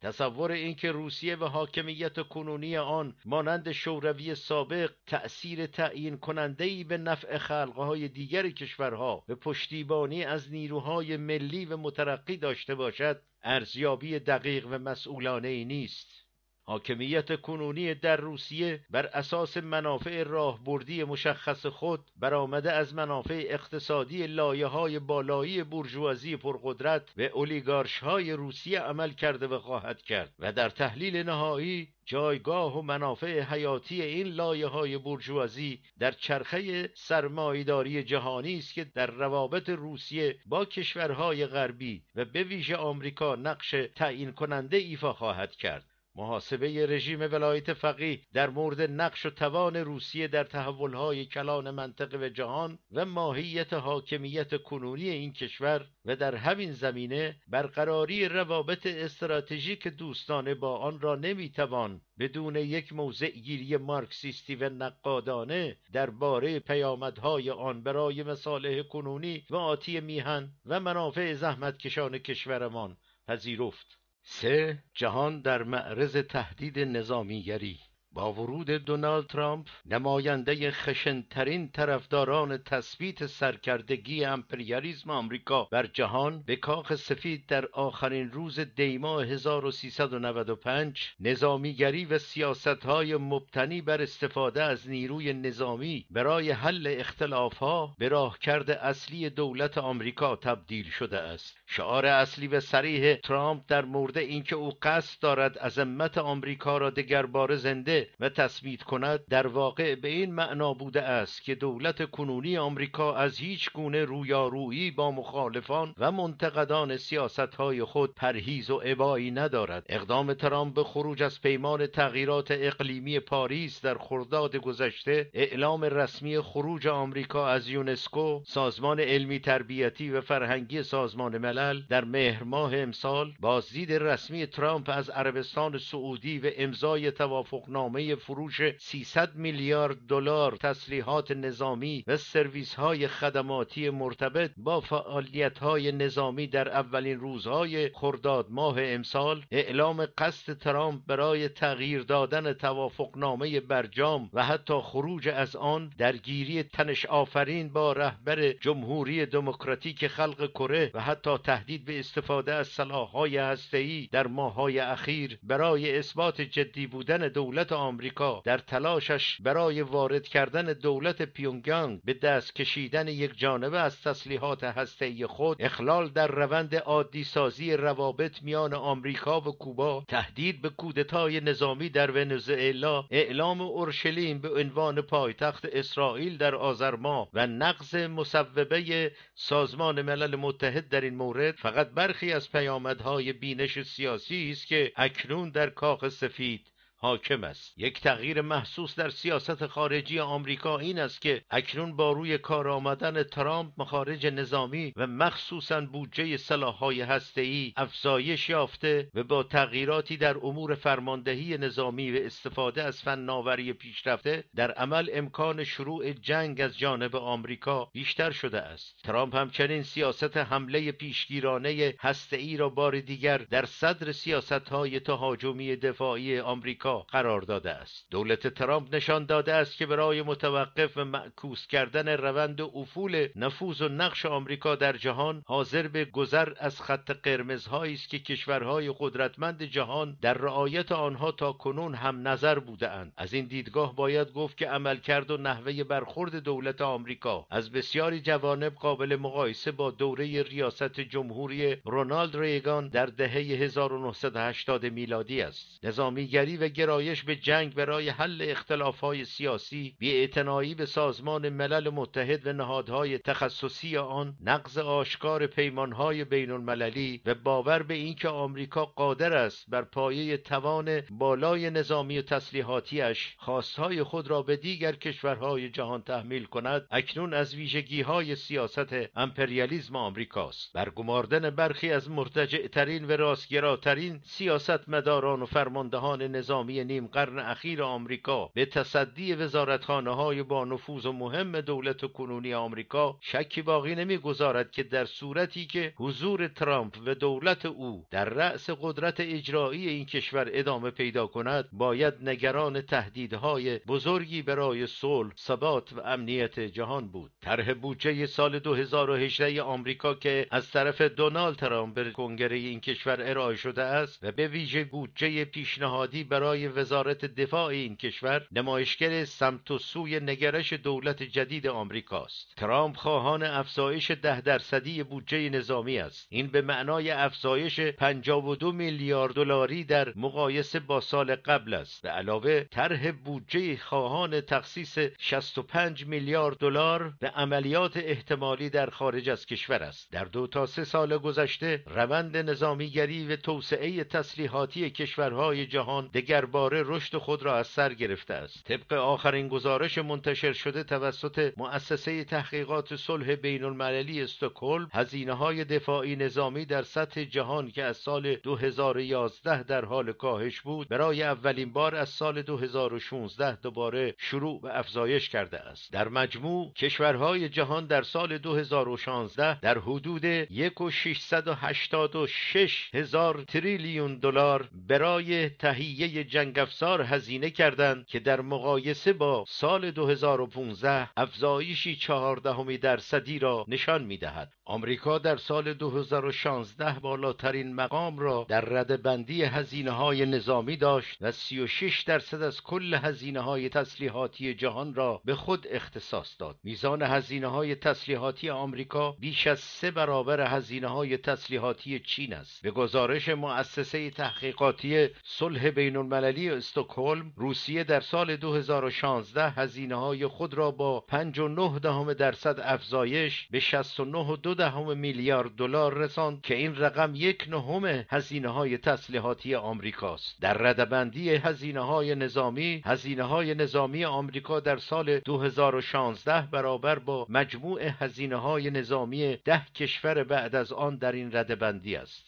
[0.00, 7.38] تصور اینکه روسیه و حاکمیت کنونی آن مانند شوروی سابق تأثیر تعیین کننده به نفع
[7.38, 14.78] خلقهای دیگر کشورها به پشتیبانی از نیروهای ملی و مترقی داشته باشد ارزیابی دقیق و
[14.78, 16.25] مسئولانه ای نیست.
[16.68, 24.66] حاکمیت کنونی در روسیه بر اساس منافع راهبردی مشخص خود برآمده از منافع اقتصادی لایه
[24.66, 30.68] های بالایی برجوازی پرقدرت و اولیگارش های روسیه عمل کرده و خواهد کرد و در
[30.68, 38.74] تحلیل نهایی جایگاه و منافع حیاتی این لایه های برجوازی در چرخه سرمایداری جهانی است
[38.74, 45.12] که در روابط روسیه با کشورهای غربی و به ویژه آمریکا نقش تعیین کننده ایفا
[45.12, 45.95] خواهد کرد.
[46.18, 52.28] محاسبه رژیم ولایت فقیه در مورد نقش و توان روسیه در تحولهای کلان منطقه و
[52.28, 60.54] جهان و ماهیت حاکمیت کنونی این کشور و در همین زمینه برقراری روابط استراتژیک دوستانه
[60.54, 68.22] با آن را نمی‌توان بدون یک موضع گیری مارکسیستی و نقادانه درباره پیامدهای آن برای
[68.22, 74.05] مصالح کنونی و آتی میهن و منافع زحمتکشان کشورمان پذیرفت.
[74.28, 77.78] سه جهان در معرض تهدید نظامیگری.
[78.16, 86.94] با ورود دونالد ترامپ نماینده خشنترین طرفداران تثبیت سرکردگی امپریالیسم آمریکا بر جهان به کاخ
[86.94, 96.06] سفید در آخرین روز دیما 1395 نظامیگری و سیاستهای مبتنی بر استفاده از نیروی نظامی
[96.10, 101.56] برای حل اختلافها به راهکرد اصلی دولت آمریکا تبدیل شده است.
[101.66, 107.56] شعار اصلی و سریح ترامپ در مورد اینکه او قصد دارد عظمت آمریکا را دگرباره
[107.56, 113.14] زنده و تثبیت کند در واقع به این معنا بوده است که دولت کنونی آمریکا
[113.14, 119.86] از هیچ گونه رویارویی با مخالفان و منتقدان سیاستهای خود پرهیز و عبایی ندارد.
[119.88, 126.86] اقدام ترامپ به خروج از پیمان تغییرات اقلیمی پاریس در خرداد گذشته اعلام رسمی خروج
[126.86, 133.92] آمریکا از یونسکو سازمان علمی تربیتی و فرهنگی سازمان ملل در مهر ماه امسال بازدید
[133.92, 137.85] رسمی ترامپ از عربستان سعودی و امضای توافقنامه
[138.18, 146.46] فروش 300 میلیارد دلار تسلیحات نظامی و سرویس های خدماتی مرتبط با فعالیت های نظامی
[146.46, 154.44] در اولین روزهای خرداد ماه امسال اعلام قصد ترامپ برای تغییر دادن توافقنامه برجام و
[154.44, 161.38] حتی خروج از آن درگیری تنش آفرین با رهبر جمهوری دموکراتیک خلق کره و حتی
[161.38, 168.42] تهدید به استفاده از سلاحهای هسته‌ای در ماههای اخیر برای اثبات جدی بودن دولت آمریکا
[168.44, 175.26] در تلاشش برای وارد کردن دولت پیونگیانگ به دست کشیدن یک جانبه از تسلیحات هسته‌ای
[175.26, 181.88] خود اخلال در روند عادی سازی روابط میان آمریکا و کوبا تهدید به کودتای نظامی
[181.88, 186.96] در ونزوئلا اعلام اورشلیم به عنوان پایتخت اسرائیل در آذر
[187.34, 194.50] و نقض مصوبه سازمان ملل متحد در این مورد فقط برخی از پیامدهای بینش سیاسی
[194.50, 197.74] است که اکنون در کاخ سفید حاکم است.
[197.78, 203.22] یک تغییر محسوس در سیاست خارجی آمریکا این است که اکنون با روی کار آمدن
[203.22, 210.74] ترامپ مخارج نظامی و مخصوصا بودجه سلاحهای هسته‌ای افزایش یافته و با تغییراتی در امور
[210.74, 217.90] فرماندهی نظامی و استفاده از فناوری پیشرفته در عمل امکان شروع جنگ از جانب آمریکا
[217.92, 219.00] بیشتر شده است.
[219.04, 226.85] ترامپ همچنین سیاست حمله پیشگیرانه هسته‌ای را بار دیگر در صدر سیاستهای تهاجمی دفاعی آمریکا
[226.94, 228.06] قرار داده است.
[228.10, 233.88] دولت ترامپ نشان داده است که برای متوقف و معکوس کردن روند افول نفوذ و
[233.88, 240.18] نقش آمریکا در جهان حاضر به گذر از خط قرمزهایی است که کشورهای قدرتمند جهان
[240.22, 245.30] در رعایت آنها تا کنون هم نظر بودهاند از این دیدگاه باید گفت که عملکرد
[245.30, 252.36] و نحوه برخورد دولت آمریکا از بسیاری جوانب قابل مقایسه با دوره ریاست جمهوری رونالد
[252.36, 255.84] ریگان در دهه 1980 میلادی است.
[255.84, 262.52] نظامیگری و گرایش به جنگ برای حل اختلافهای سیاسی بیاعتنایی به سازمان ملل متحد و
[262.52, 269.70] نهادهای تخصصی آن نقض آشکار پیمانهای بین المللی و باور به اینکه آمریکا قادر است
[269.70, 276.44] بر پایه توان بالای نظامی و تسلیحاتیش خواستهای خود را به دیگر کشورهای جهان تحمیل
[276.44, 280.72] کند اکنون از ویژگی های سیاست امپریالیزم آمریکاست.
[280.72, 286.22] برگماردن برخی از مرتجعترین و راستگراترین سیاستمداران و فرماندهان
[286.66, 292.54] نظامی نیم قرن اخیر آمریکا به تصدی وزارتخانه های با نفوذ و مهم دولت کنونی
[292.54, 298.70] آمریکا شکی باقی نمی‌گذارد که در صورتی که حضور ترامپ و دولت او در رأس
[298.70, 306.00] قدرت اجرایی این کشور ادامه پیدا کند باید نگران تهدیدهای بزرگی برای صلح ثبات و
[306.00, 307.30] امنیت جهان بود.
[307.40, 313.56] طرح بودجه سال 2018 آمریکا که از طرف دونالد ترامپ به کنگره این کشور ارائه
[313.56, 319.70] شده است و به ویژه بودجه پیشنهادی برای برای وزارت دفاع این کشور نمایشگر سمت
[319.70, 322.52] و سوی نگرش دولت جدید آمریکاست.
[322.56, 326.26] ترامپ خواهان افزایش ده درصدی بودجه نظامی است.
[326.30, 332.02] این به معنای افزایش 52 میلیارد دلاری در مقایسه با سال قبل است.
[332.02, 339.46] به علاوه طرح بودجه خواهان تخصیص 65 میلیارد دلار به عملیات احتمالی در خارج از
[339.46, 340.12] کشور است.
[340.12, 346.10] در دو تا سه سال گذشته روند نظامیگری و توسعه تسلیحاتی کشورهای جهان
[346.46, 348.64] دگرباره رشد خود را از سر گرفته است.
[348.64, 356.16] طبق آخرین گزارش منتشر شده توسط مؤسسه تحقیقات صلح بین المللی استکهلم هزینه های دفاعی
[356.16, 361.94] نظامی در سطح جهان که از سال 2011 در حال کاهش بود برای اولین بار
[361.94, 365.92] از سال 2016 دوباره شروع به افزایش کرده است.
[365.92, 376.24] در مجموع کشورهای جهان در سال 2016 در حدود 1,686 هزار تریلیون دلار برای تهیه
[376.36, 384.04] جنگ افزار هزینه کردند که در مقایسه با سال 2015 افزایشی چهاردهمی درصدی را نشان
[384.04, 391.18] می‌دهد آمریکا در سال 2016 بالاترین مقام را در رده بندی هزینه های نظامی داشت
[391.20, 396.56] و 36 درصد از کل هزینه های تسلیحاتی جهان را به خود اختصاص داد.
[396.64, 402.62] میزان هزینه های تسلیحاتی آمریکا بیش از سه برابر هزینه های تسلیحاتی چین است.
[402.62, 405.96] به گزارش مؤسسه تحقیقاتی صلح بین
[406.26, 413.48] المللی استکهلم روسیه در سال 2016 هزینه های خود را با 59 دهم درصد افزایش
[413.50, 419.54] به 69 دو دهم میلیارد دلار رساند که این رقم یک نهم هزینه های تسلیحاتی
[419.54, 427.26] آمریکاست در ردبندی هزینه های نظامی هزینه های نظامی آمریکا در سال 2016 برابر با
[427.28, 432.26] مجموع هزینه های نظامی ده کشور بعد از آن در این ردبندی است.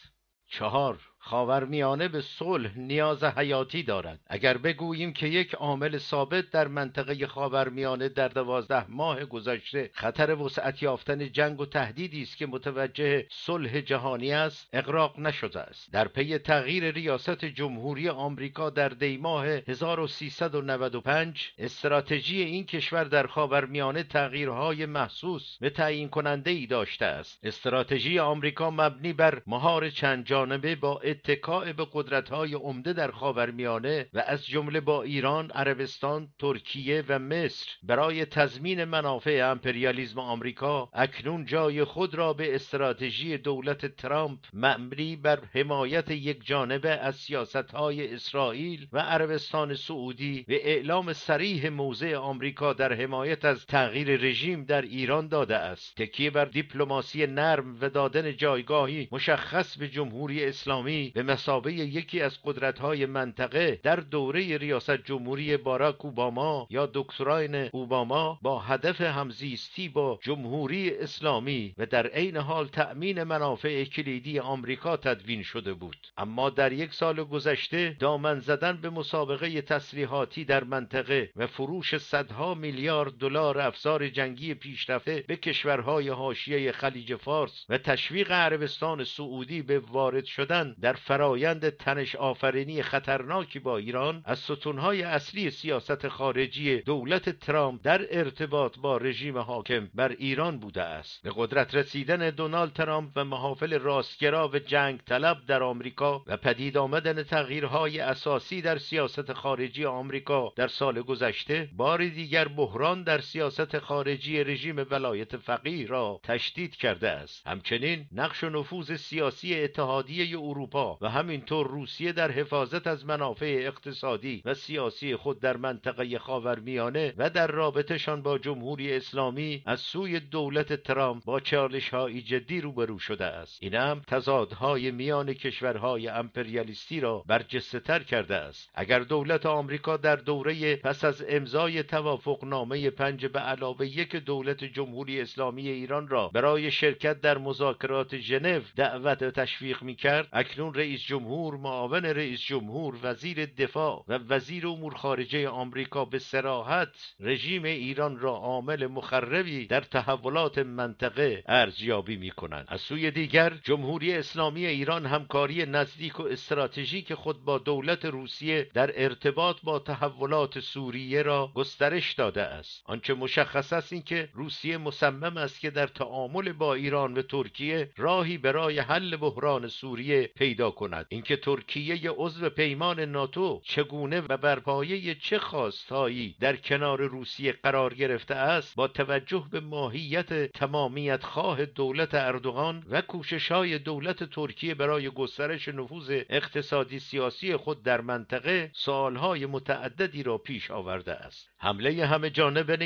[0.50, 4.20] چهار خاورمیانه به صلح نیاز حیاتی دارد.
[4.26, 10.82] اگر بگوییم که یک عامل ثابت در منطقه خاورمیانه در دوازده ماه گذشته خطر وسعت
[10.82, 15.92] یافتن جنگ و تهدیدی است که متوجه صلح جهانی است اقراق نشده است.
[15.92, 24.86] در پی تغییر ریاست جمهوری آمریکا در دیماه 1395 استراتژی این کشور در خاورمیانه تغییرهای
[24.86, 27.38] محسوس به تعیین کننده ای داشته است.
[27.42, 34.22] استراتژی آمریکا مبنی بر مهار چند جانبه با اتکاع به قدرت‌های عمده در خاورمیانه و
[34.26, 41.84] از جمله با ایران، عربستان، ترکیه و مصر برای تضمین منافع امپریالیزم آمریکا اکنون جای
[41.84, 48.98] خود را به استراتژی دولت ترامپ مبنی بر حمایت یک جانبه از سیاستهای اسرائیل و
[48.98, 55.56] عربستان سعودی و اعلام سریح موضع آمریکا در حمایت از تغییر رژیم در ایران داده
[55.56, 55.96] است.
[55.96, 62.38] تکیه بر دیپلماسی نرم و دادن جایگاهی مشخص به جمهوری اسلامی به مسابه یکی از
[62.44, 70.18] قدرت‌های منطقه در دوره ریاست جمهوری باراک اوباما یا دکتراین اوباما با هدف همزیستی با
[70.22, 75.96] جمهوری اسلامی و در عین حال تأمین منافع کلیدی آمریکا تدوین شده بود.
[76.16, 82.54] اما در یک سال گذشته دامن زدن به مسابقه تسلیحاتی در منطقه و فروش صدها
[82.54, 89.78] میلیارد دلار افزار جنگی پیشرفته به کشورهای حاشیه خلیج فارس و تشویق عربستان سعودی به
[89.78, 97.30] وارد شدن در فرایند تنش آفرینی خطرناکی با ایران از ستونهای اصلی سیاست خارجی دولت
[97.30, 101.22] ترامپ در ارتباط با رژیم حاکم بر ایران بوده است.
[101.22, 106.76] به قدرت رسیدن دونالد ترامپ و محافل راستگرا و جنگ طلب در آمریکا و پدید
[106.78, 113.78] آمدن تغییرهای اساسی در سیاست خارجی آمریکا در سال گذشته بار دیگر بحران در سیاست
[113.78, 117.46] خارجی رژیم ولایت فقیه را تشدید کرده است.
[117.46, 124.42] همچنین نقش و نفوذ سیاسی اتحادیه اروپا و همینطور روسیه در حفاظت از منافع اقتصادی
[124.44, 130.72] و سیاسی خود در منطقه خاورمیانه و در رابطهشان با جمهوری اسلامی از سوی دولت
[130.72, 133.58] ترامپ با چالش های جدی روبرو شده است.
[133.62, 138.70] این هم تضادهای میان کشورهای امپریالیستی را برجسته تر کرده است.
[138.74, 144.64] اگر دولت آمریکا در دوره پس از امضای توافق نامه پنج به علاوه یک دولت
[144.64, 151.02] جمهوری اسلامی ایران را برای شرکت در مذاکرات ژنو دعوت تشویق می کرد اکنون رئیس
[151.02, 158.18] جمهور معاون رئیس جمهور وزیر دفاع و وزیر امور خارجه آمریکا به سراحت رژیم ایران
[158.18, 165.06] را عامل مخربی در تحولات منطقه ارزیابی می کنند از سوی دیگر جمهوری اسلامی ایران
[165.06, 172.12] همکاری نزدیک و استراتژیک خود با دولت روسیه در ارتباط با تحولات سوریه را گسترش
[172.12, 172.82] داده است.
[172.86, 178.38] آنچه مشخص است اینکه روسیه مصمم است که در تعامل با ایران و ترکیه راهی
[178.38, 181.06] برای حل بحران سوریه پیدا پیدا کند.
[181.08, 187.94] اینکه ترکیه عضو پیمان ناتو چگونه و بر پایه چه خواستهایی در کنار روسیه قرار
[187.94, 194.74] گرفته است با توجه به ماهیت تمامیت خواه دولت اردوغان و کوشش های دولت ترکیه
[194.74, 201.50] برای گسترش نفوذ اقتصادی سیاسی خود در منطقه سالهای متعددی را پیش آورده است.
[201.58, 202.76] حمله همه جانبه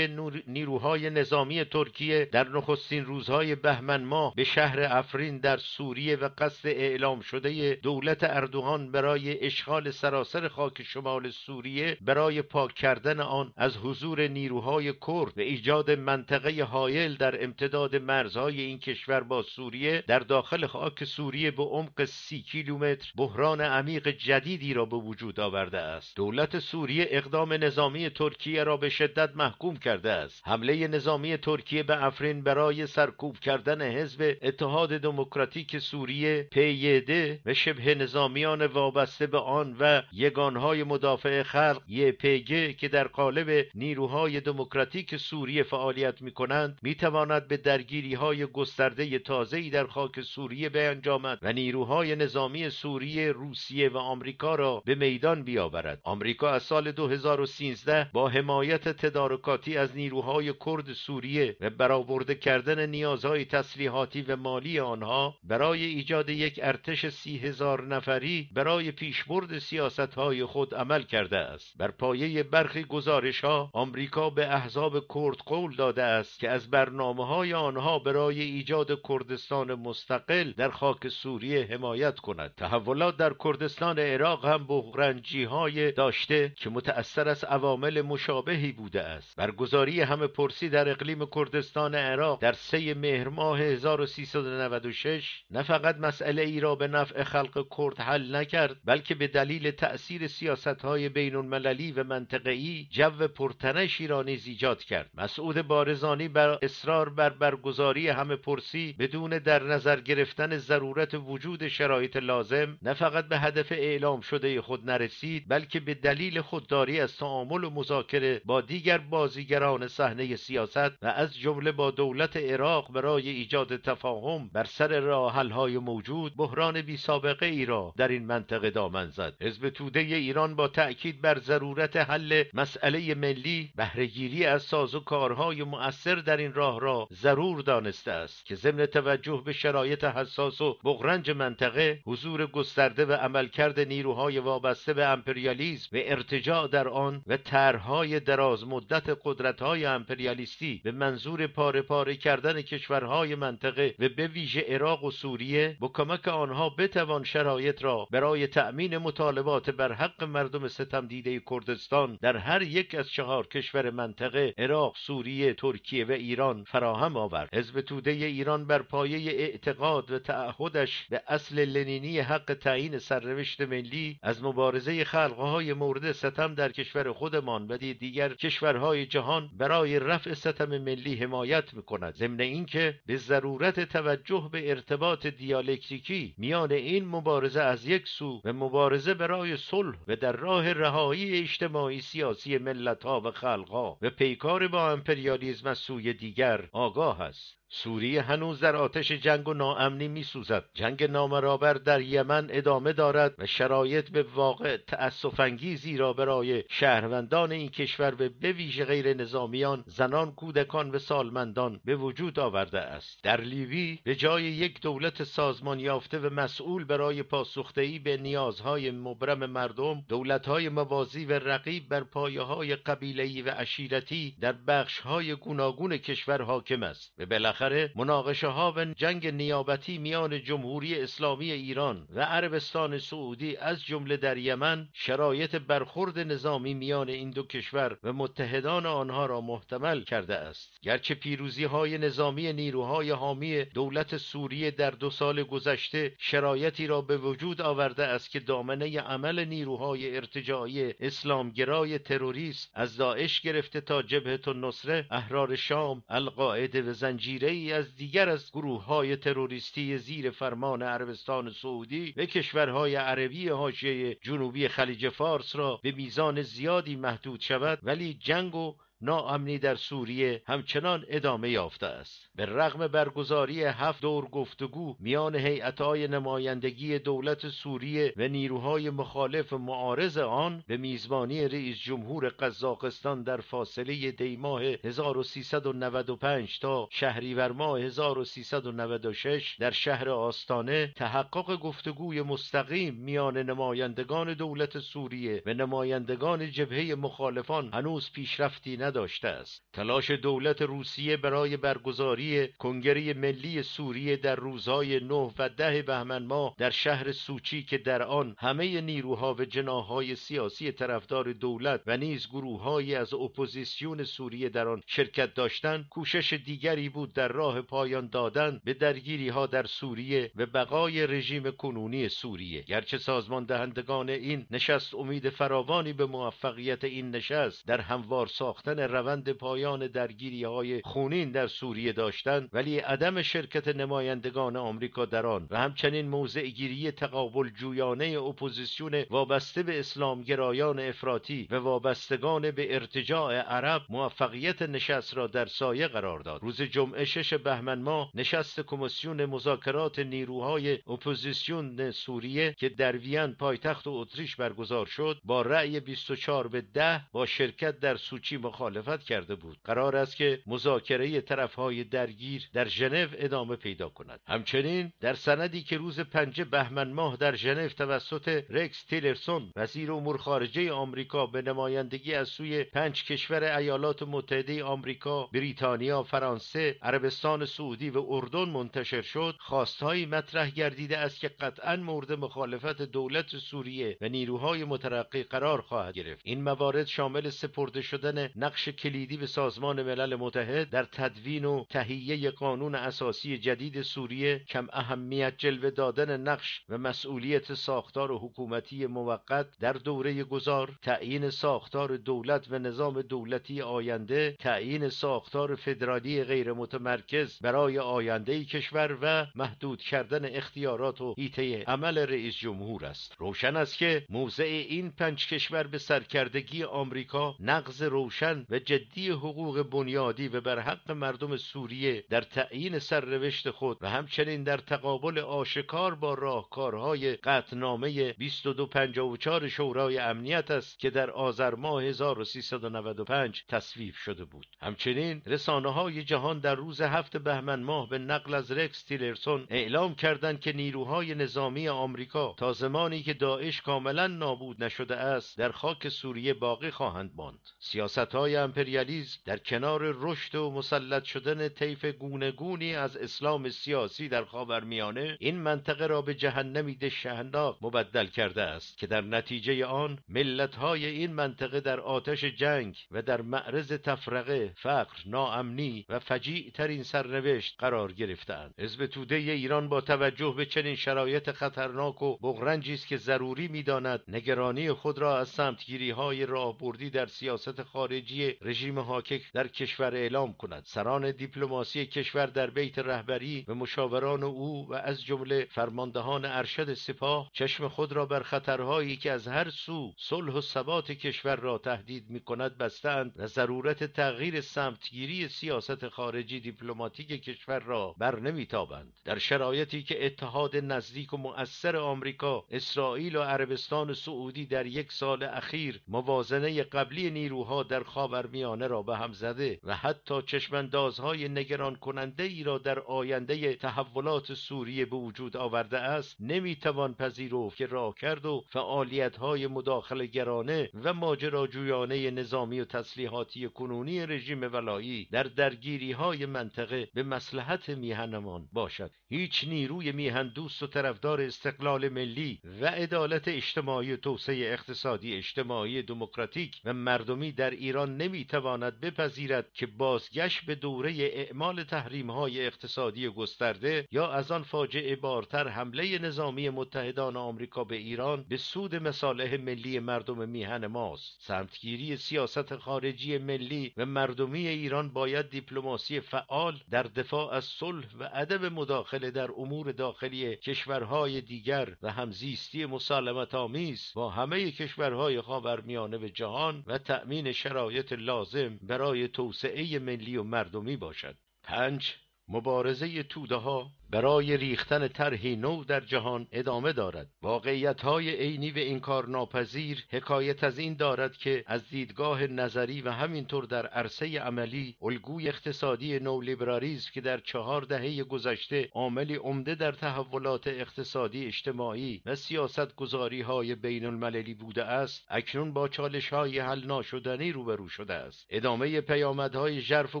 [0.46, 6.68] نیروهای نظامی ترکیه در نخستین روزهای بهمن ماه به شهر افرین در سوریه و قصد
[6.68, 7.49] اعلام شده
[7.82, 14.92] دولت اردوغان برای اشغال سراسر خاک شمال سوریه برای پاک کردن آن از حضور نیروهای
[14.92, 21.04] کرد و ایجاد منطقه حایل در امتداد مرزهای این کشور با سوریه در داخل خاک
[21.04, 26.16] سوریه به عمق سی کیلومتر بحران عمیق جدیدی را به وجود آورده است.
[26.16, 30.42] دولت سوریه اقدام نظامی ترکیه را به شدت محکوم کرده است.
[30.46, 37.94] حمله نظامی ترکیه به افرین برای سرکوب کردن حزب اتحاد دموکراتیک سوریه پیده و شبه
[37.94, 45.62] نظامیان وابسته به آن و یگانهای مدافع خلق یپگ که در قالب نیروهای دموکراتیک سوریه
[45.62, 51.52] فعالیت می کنند می تواند به درگیری های گسترده تازه‌ای در خاک سوریه بیانجامد و
[51.52, 56.00] نیروهای نظامی سوریه روسیه و آمریکا را به میدان بیاورد.
[56.04, 63.44] آمریکا از سال 2013 با حمایت تدارکاتی از نیروهای کرد سوریه و برآورده کردن نیازهای
[63.44, 70.44] تسلیحاتی و مالی آنها برای ایجاد یک ارتش سی هزار نفری برای پیشبرد سیاست های
[70.44, 71.78] خود عمل کرده است.
[71.78, 77.26] بر پایه برخی گزارش ها آمریکا به احزاب کرد قول داده است که از برنامه
[77.26, 82.54] های آنها برای ایجاد کردستان مستقل در خاک سوریه حمایت کند.
[82.56, 89.36] تحولات در کردستان عراق هم بغرنجی های داشته که متأثر از عوامل مشابهی بوده است.
[89.36, 96.42] برگزاری همه پرسی در اقلیم کردستان عراق در سه مهر ماه 1396 نه فقط مسئله
[96.42, 101.36] ای را به نفع خلق کرد حل نکرد بلکه به دلیل تأثیر سیاست های بین
[101.36, 105.10] المللی و منطقه‌ای جو پرتنشی را نیز ایجاد کرد.
[105.14, 112.16] مسعود بارزانی بر اصرار بر برگزاری همه پرسی بدون در نظر گرفتن ضرورت وجود شرایط
[112.16, 117.64] لازم نه فقط به هدف اعلام شده خود نرسید بلکه به دلیل خودداری از تعامل
[117.64, 123.76] و مذاکره با دیگر بازیگران صحنه سیاست و از جمله با دولت عراق برای ایجاد
[123.76, 125.10] تفاهم بر سر
[125.50, 129.34] های موجود بحران بی سابقه ای را در این منطقه دامن زد.
[129.40, 135.62] حزب توده ایران با تأکید بر ضرورت حل مسئله ملی بهرهگیری از ساز و کارهای
[135.62, 140.78] مؤثر در این راه را ضرور دانسته است که ضمن توجه به شرایط حساس و
[140.84, 147.36] بغرنج منطقه حضور گسترده و عملکرد نیروهای وابسته به امپریالیزم و ارتجاع در آن و
[147.36, 154.60] طرحهای دراز مدت قدرت‌های امپریالیستی به منظور پاره پاره کردن کشورهای منطقه و به ویژه
[154.60, 160.68] عراق و سوریه با کمک آنها بتوان شرایط را برای تأمین مطالبات بر حق مردم
[160.68, 166.64] ستم دیده کردستان در هر یک از چهار کشور منطقه عراق، سوریه، ترکیه و ایران
[166.64, 167.54] فراهم آورد.
[167.54, 174.18] حزب توده ایران بر پایه اعتقاد و تعهدش به اصل لنینی حق تعیین سرنوشت ملی
[174.22, 180.78] از مبارزه خلقهای مورد ستم در کشور خودمان و دیگر کشورهای جهان برای رفع ستم
[180.78, 187.86] ملی حمایت می‌کند ضمن اینکه به ضرورت توجه به ارتباط دیالکتیکی میان این مبارزه از
[187.86, 193.98] یک سو و مبارزه برای صلح و در راه رهایی اجتماعی سیاسی ملتها و خلقها
[194.02, 197.59] و پیکار با امپریالیزم از سوی دیگر آگاه است.
[197.72, 200.64] سوریه هنوز در آتش جنگ و ناامنی می سوزد.
[200.74, 207.68] جنگ نامرابر در یمن ادامه دارد و شرایط به واقع تأسفانگیزی را برای شهروندان این
[207.68, 213.98] کشور به ویژه غیر نظامیان زنان کودکان و سالمندان به وجود آورده است در لیوی
[214.04, 220.68] به جای یک دولت سازمان یافته و مسئول برای پاسخدهی به نیازهای مبرم مردم دولتهای
[220.68, 227.14] موازی و رقیب بر پایه های قبیله‌ای و عشیرتی در بخشهای گوناگون کشور حاکم است
[227.18, 227.26] و
[227.60, 234.16] بالاخره مناقشه ها و جنگ نیابتی میان جمهوری اسلامی ایران و عربستان سعودی از جمله
[234.16, 240.36] در یمن شرایط برخورد نظامی میان این دو کشور و متحدان آنها را محتمل کرده
[240.36, 240.78] است.
[240.82, 247.16] گرچه پیروزی های نظامی نیروهای حامی دولت سوریه در دو سال گذشته شرایطی را به
[247.16, 254.48] وجود آورده است که دامنه عمل نیروهای ارتجاعی اسلامگرای تروریست از داعش گرفته تا جبهت
[254.48, 260.82] النصره احرار شام القاعده و زنجیره ای از دیگر از گروه های تروریستی زیر فرمان
[260.82, 267.78] عربستان سعودی و کشورهای عربی حاشیه جنوبی خلیج فارس را به میزان زیادی محدود شود
[267.82, 272.30] ولی جنگ و ناامنی در سوریه همچنان ادامه یافته است.
[272.34, 280.18] به رغم برگزاری هفت دور گفتگو میان هیئت‌های نمایندگی دولت سوریه و نیروهای مخالف معارض
[280.18, 289.70] آن به میزبانی رئیس جمهور قزاقستان در فاصله دیماه 1395 تا شهریور ماه 1396 در
[289.70, 298.76] شهر آستانه تحقق گفتگوی مستقیم میان نمایندگان دولت سوریه و نمایندگان جبهه مخالفان هنوز پیشرفتی
[298.90, 299.62] نداشته است.
[299.72, 306.54] تلاش دولت روسیه برای برگزاری کنگره ملی سوریه در روزهای 9 و ده بهمن ماه
[306.58, 312.28] در شهر سوچی که در آن همه نیروها و جناح‌های سیاسی طرفدار دولت و نیز
[312.28, 318.60] گروههایی از اپوزیسیون سوریه در آن شرکت داشتند کوشش دیگری بود در راه پایان دادن
[318.64, 322.62] به درگیری ها در سوریه و بقای رژیم کنونی سوریه.
[322.62, 329.32] گرچه سازمان دهندگان این نشست امید فراوانی به موفقیت این نشست در هموار ساختن روند
[329.32, 335.58] پایان درگیری های خونین در سوریه داشتند ولی عدم شرکت نمایندگان آمریکا در آن و
[335.58, 343.82] همچنین موضع گیری تقابل جویانه اپوزیسیون وابسته به اسلامگرایان افراطی و وابستگان به ارتجاع عرب
[343.88, 346.42] موفقیت نشست را در سایه قرار داد.
[346.42, 353.84] روز جمعه شش بهمن ماه نشست کمیسیون مذاکرات نیروهای اپوزیسیون سوریه که در وین پایتخت
[353.86, 358.36] اتریش برگزار شد با رأی 24 به 10 با شرکت در سوچی
[358.70, 359.58] مخالفت کرده بود.
[359.64, 364.20] قرار است که مذاکره طرفهای درگیر در ژنو ادامه پیدا کند.
[364.26, 370.18] همچنین در سندی که روز پنج بهمن ماه در ژنو توسط رکس تیلرسون وزیر امور
[370.18, 377.90] خارجه آمریکا به نمایندگی از سوی پنج کشور ایالات متحده آمریکا، بریتانیا، فرانسه، عربستان سعودی
[377.90, 384.08] و اردن منتشر شد، خواستهایی مطرح گردیده است که قطعا مورد مخالفت دولت سوریه و
[384.08, 386.20] نیروهای مترقی قرار خواهد گرفت.
[386.24, 392.30] این موارد شامل سپرده شدن نقش کلیدی به سازمان ملل متحد در تدوین و تهیه
[392.30, 399.72] قانون اساسی جدید سوریه، کم اهمیت جلوه دادن نقش و مسئولیت ساختار حکومتی موقت در
[399.72, 407.78] دوره گذار، تعیین ساختار دولت و نظام دولتی آینده، تعیین ساختار فدرالی غیر متمرکز برای
[407.78, 413.14] آینده کشور و محدود کردن اختیارات و هیته عمل رئیس جمهور است.
[413.18, 419.62] روشن است که موضع این پنج کشور به سرکردگی آمریکا نقض روشن و جدی حقوق
[419.62, 425.94] بنیادی و بر حق مردم سوریه در تعیین سرنوشت خود و همچنین در تقابل آشکار
[425.94, 434.46] با راهکارهای قطنامه 2254 شورای امنیت است که در آذر ماه 1395 تصویب شده بود.
[434.60, 439.94] همچنین رسانه های جهان در روز هفت بهمن ماه به نقل از رکس تیلرسون اعلام
[439.94, 445.88] کردند که نیروهای نظامی آمریکا تا زمانی که داعش کاملا نابود نشده است در خاک
[445.88, 447.40] سوریه باقی خواهند ماند.
[447.58, 454.24] سیاست های امپریالیزم در کنار رشد و مسلط شدن طیف گونگونی از اسلام سیاسی در
[454.24, 460.54] خاورمیانه این منطقه را به جهنمی دشهناک مبدل کرده است که در نتیجه آن ملت
[460.54, 466.82] های این منطقه در آتش جنگ و در معرض تفرقه فقر ناامنی و فجیع ترین
[466.82, 472.86] سرنوشت قرار گرفتند حزب توده ایران با توجه به چنین شرایط خطرناک و بغرنجی است
[472.86, 479.18] که ضروری می‌داند نگرانی خود را از سمتگیری های راهبردی در سیاست خارجی رژیم حاکم
[479.34, 480.62] در کشور اعلام کند.
[480.66, 487.30] سران دیپلماسی کشور در بیت رهبری و مشاوران او و از جمله فرماندهان ارشد سپاه
[487.32, 492.10] چشم خود را بر خطرهایی که از هر سو صلح و ثبات کشور را تهدید
[492.10, 499.18] می کند بستند و ضرورت تغییر سمتگیری سیاست خارجی دیپلماتیک کشور را بر نمیتابند در
[499.18, 505.80] شرایطی که اتحاد نزدیک و مؤثر آمریکا اسرائیل و عربستان سعودی در یک سال اخیر
[505.88, 512.42] موازنه قبلی نیروها در خاورمیانه را به هم زده و حتی چشماندازهای نگران کننده ای
[512.42, 519.16] را در آینده تحولات سوریه به وجود آورده است نمی‌توان پذیرفت که راهکرد و فعالیت
[519.16, 526.88] های مداخله گرانه و ماجراجویانه نظامی و تسلیحاتی کنونی رژیم ولایی در درگیری های منطقه
[526.94, 528.90] به مسلحت میهنمان باشد.
[529.08, 535.82] هیچ نیروی میهن دوست و طرفدار استقلال ملی و عدالت اجتماعی و توسعه اقتصادی اجتماعی
[535.82, 543.08] دموکراتیک و مردمی در ایران نمی‌تواند بپذیرد که بازگشت به دوره اعمال تحریم های اقتصادی
[543.08, 549.36] گسترده یا از آن فاجعه بارتر حمله نظامی متحدان آمریکا به ایران به سود مصالح
[549.36, 551.16] ملی مردم میهن ماست.
[551.20, 558.04] سمتگیری سیاست خارجی ملی و مردمی ایران باید دیپلماسی فعال در دفاع از صلح و
[558.04, 565.98] عدم مداخله در امور داخلی کشورهای دیگر و همزیستی مسالمت آمیز با همه کشورهای خاورمیانه
[565.98, 571.16] و جهان و تأمین شرایط شرایط لازم برای توسعه ملی و مردمی باشد.
[571.42, 571.94] پنج
[572.28, 577.08] مبارزه توده ها برای ریختن طرحی نو در جهان ادامه دارد.
[577.22, 582.90] واقعیت های عینی و انکار ناپذیر حکایت از این دارد که از دیدگاه نظری و
[582.90, 589.72] همینطور در عرصه عملی الگوی اقتصادی نولیبرالیسم که در چهار دهه گذشته عاملی عمده در
[589.72, 596.38] تحولات اقتصادی اجتماعی و سیاست گذاری های بین المللی بوده است اکنون با چالش های
[596.38, 598.26] حل ناشدنی روبرو شده است.
[598.30, 600.00] ادامه پیامدهای ژرف و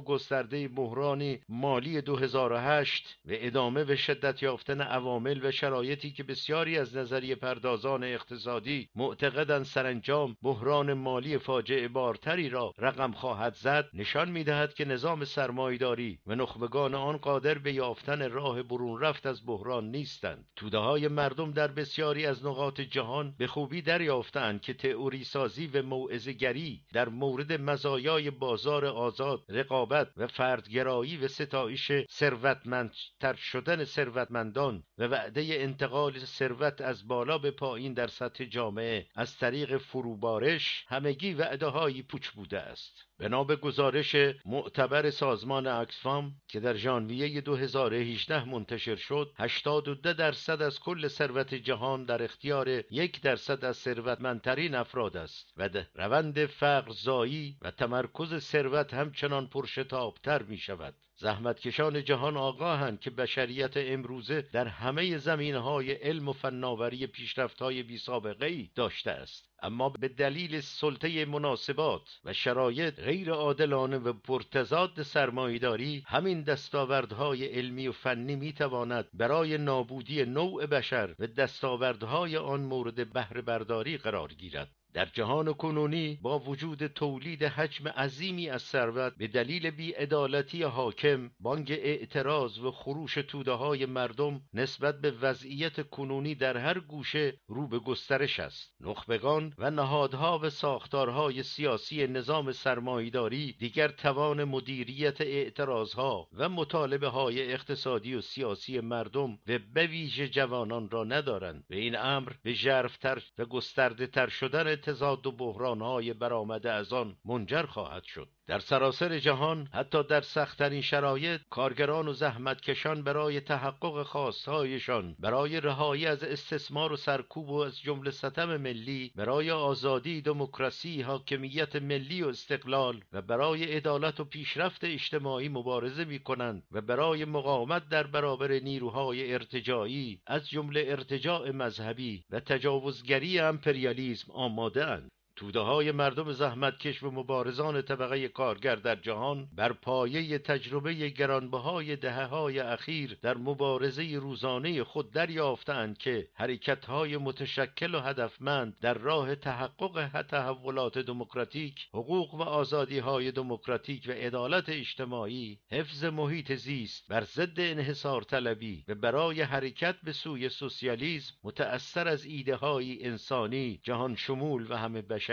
[0.00, 6.96] گسترده بحران مالی 2008 و ادامه به شدت یافتن عوامل و شرایطی که بسیاری از
[6.96, 14.74] نظریه پردازان اقتصادی معتقدند سرانجام بحران مالی فاجعه بارتری را رقم خواهد زد نشان می‌دهد
[14.74, 20.44] که نظام سرمایداری و نخبگان آن قادر به یافتن راه برون رفت از بحران نیستند.
[20.56, 25.82] توده های مردم در بسیاری از نقاط جهان به خوبی دریافتند که تئوری سازی و
[25.82, 34.82] موعظهگری در مورد مزایای بازار آزاد رقابت و فردگرایی و ستایش ثروتمندتر شده شدن ثروتمندان
[34.98, 41.34] و وعده انتقال ثروت از بالا به پایین در سطح جامعه از طریق فروبارش همگی
[41.34, 43.04] وعده هایی پوچ بوده است.
[43.18, 50.80] بنا به گزارش معتبر سازمان اکسفام که در ژانویه 2018 منتشر شد 82 درصد از
[50.80, 57.56] کل ثروت جهان در اختیار یک درصد از ثروتمندترین افراد است و روند فقر زایی
[57.62, 65.18] و تمرکز ثروت همچنان پرشتابتر می شود زحمتکشان جهان آگاهند که بشریت امروزه در همه
[65.18, 69.50] زمینهای علم و فناوری پیشرفتهای بی سابقه ای داشته است.
[69.62, 77.88] اما به دلیل سلطه مناسبات و شرایط غیر عادلانه و پرتضاد سرمایهداری همین دستاوردهای علمی
[77.88, 84.79] و فنی می‌تواند برای نابودی نوع بشر و دستاوردهای آن مورد بهره برداری قرار گیرد.
[84.94, 91.72] در جهان کنونی با وجود تولید حجم عظیمی از ثروت به دلیل بیعدالتی حاکم بانگ
[91.72, 97.78] اعتراض و خروش توده های مردم نسبت به وضعیت کنونی در هر گوشه رو به
[97.78, 98.74] گسترش است.
[98.80, 107.52] نخبگان و نهادها و ساختارهای سیاسی نظام سرمایداری دیگر توان مدیریت اعتراضها و مطالبه های
[107.52, 111.64] اقتصادی و سیاسی مردم و به ویژه جوانان را ندارند.
[111.70, 117.16] و این امر به ژرفتر و گسترده تر شدن تضاد و بحرانهای برآمده از آن
[117.24, 118.28] منجر خواهد شد.
[118.50, 126.06] در سراسر جهان حتی در سختترین شرایط کارگران و زحمتکشان برای تحقق خواستهایشان برای رهایی
[126.06, 132.28] از استثمار و سرکوب و از جمله ستم ملی برای آزادی دموکراسی حاکمیت ملی و
[132.28, 138.52] استقلال و برای عدالت و پیشرفت اجتماعی مبارزه می کنند و برای مقاومت در برابر
[138.52, 145.10] نیروهای ارتجاعی از جمله ارتجاع مذهبی و تجاوزگری امپریالیسم آماده اند
[145.40, 152.24] توده های مردم زحمتکش و مبارزان طبقه کارگر در جهان بر پایه تجربه گرانبهای دهه
[152.24, 159.34] های اخیر در مبارزه روزانه خود دریافتند که حرکت های متشکل و هدفمند در راه
[159.34, 167.24] تحقق تحولات دموکراتیک حقوق و آزادی های دموکراتیک و عدالت اجتماعی حفظ محیط زیست بر
[167.24, 174.16] ضد انحصار طلبی و برای حرکت به سوی سوسیالیسم متأثر از ایده های انسانی جهان
[174.16, 175.29] شمول و همه بشر.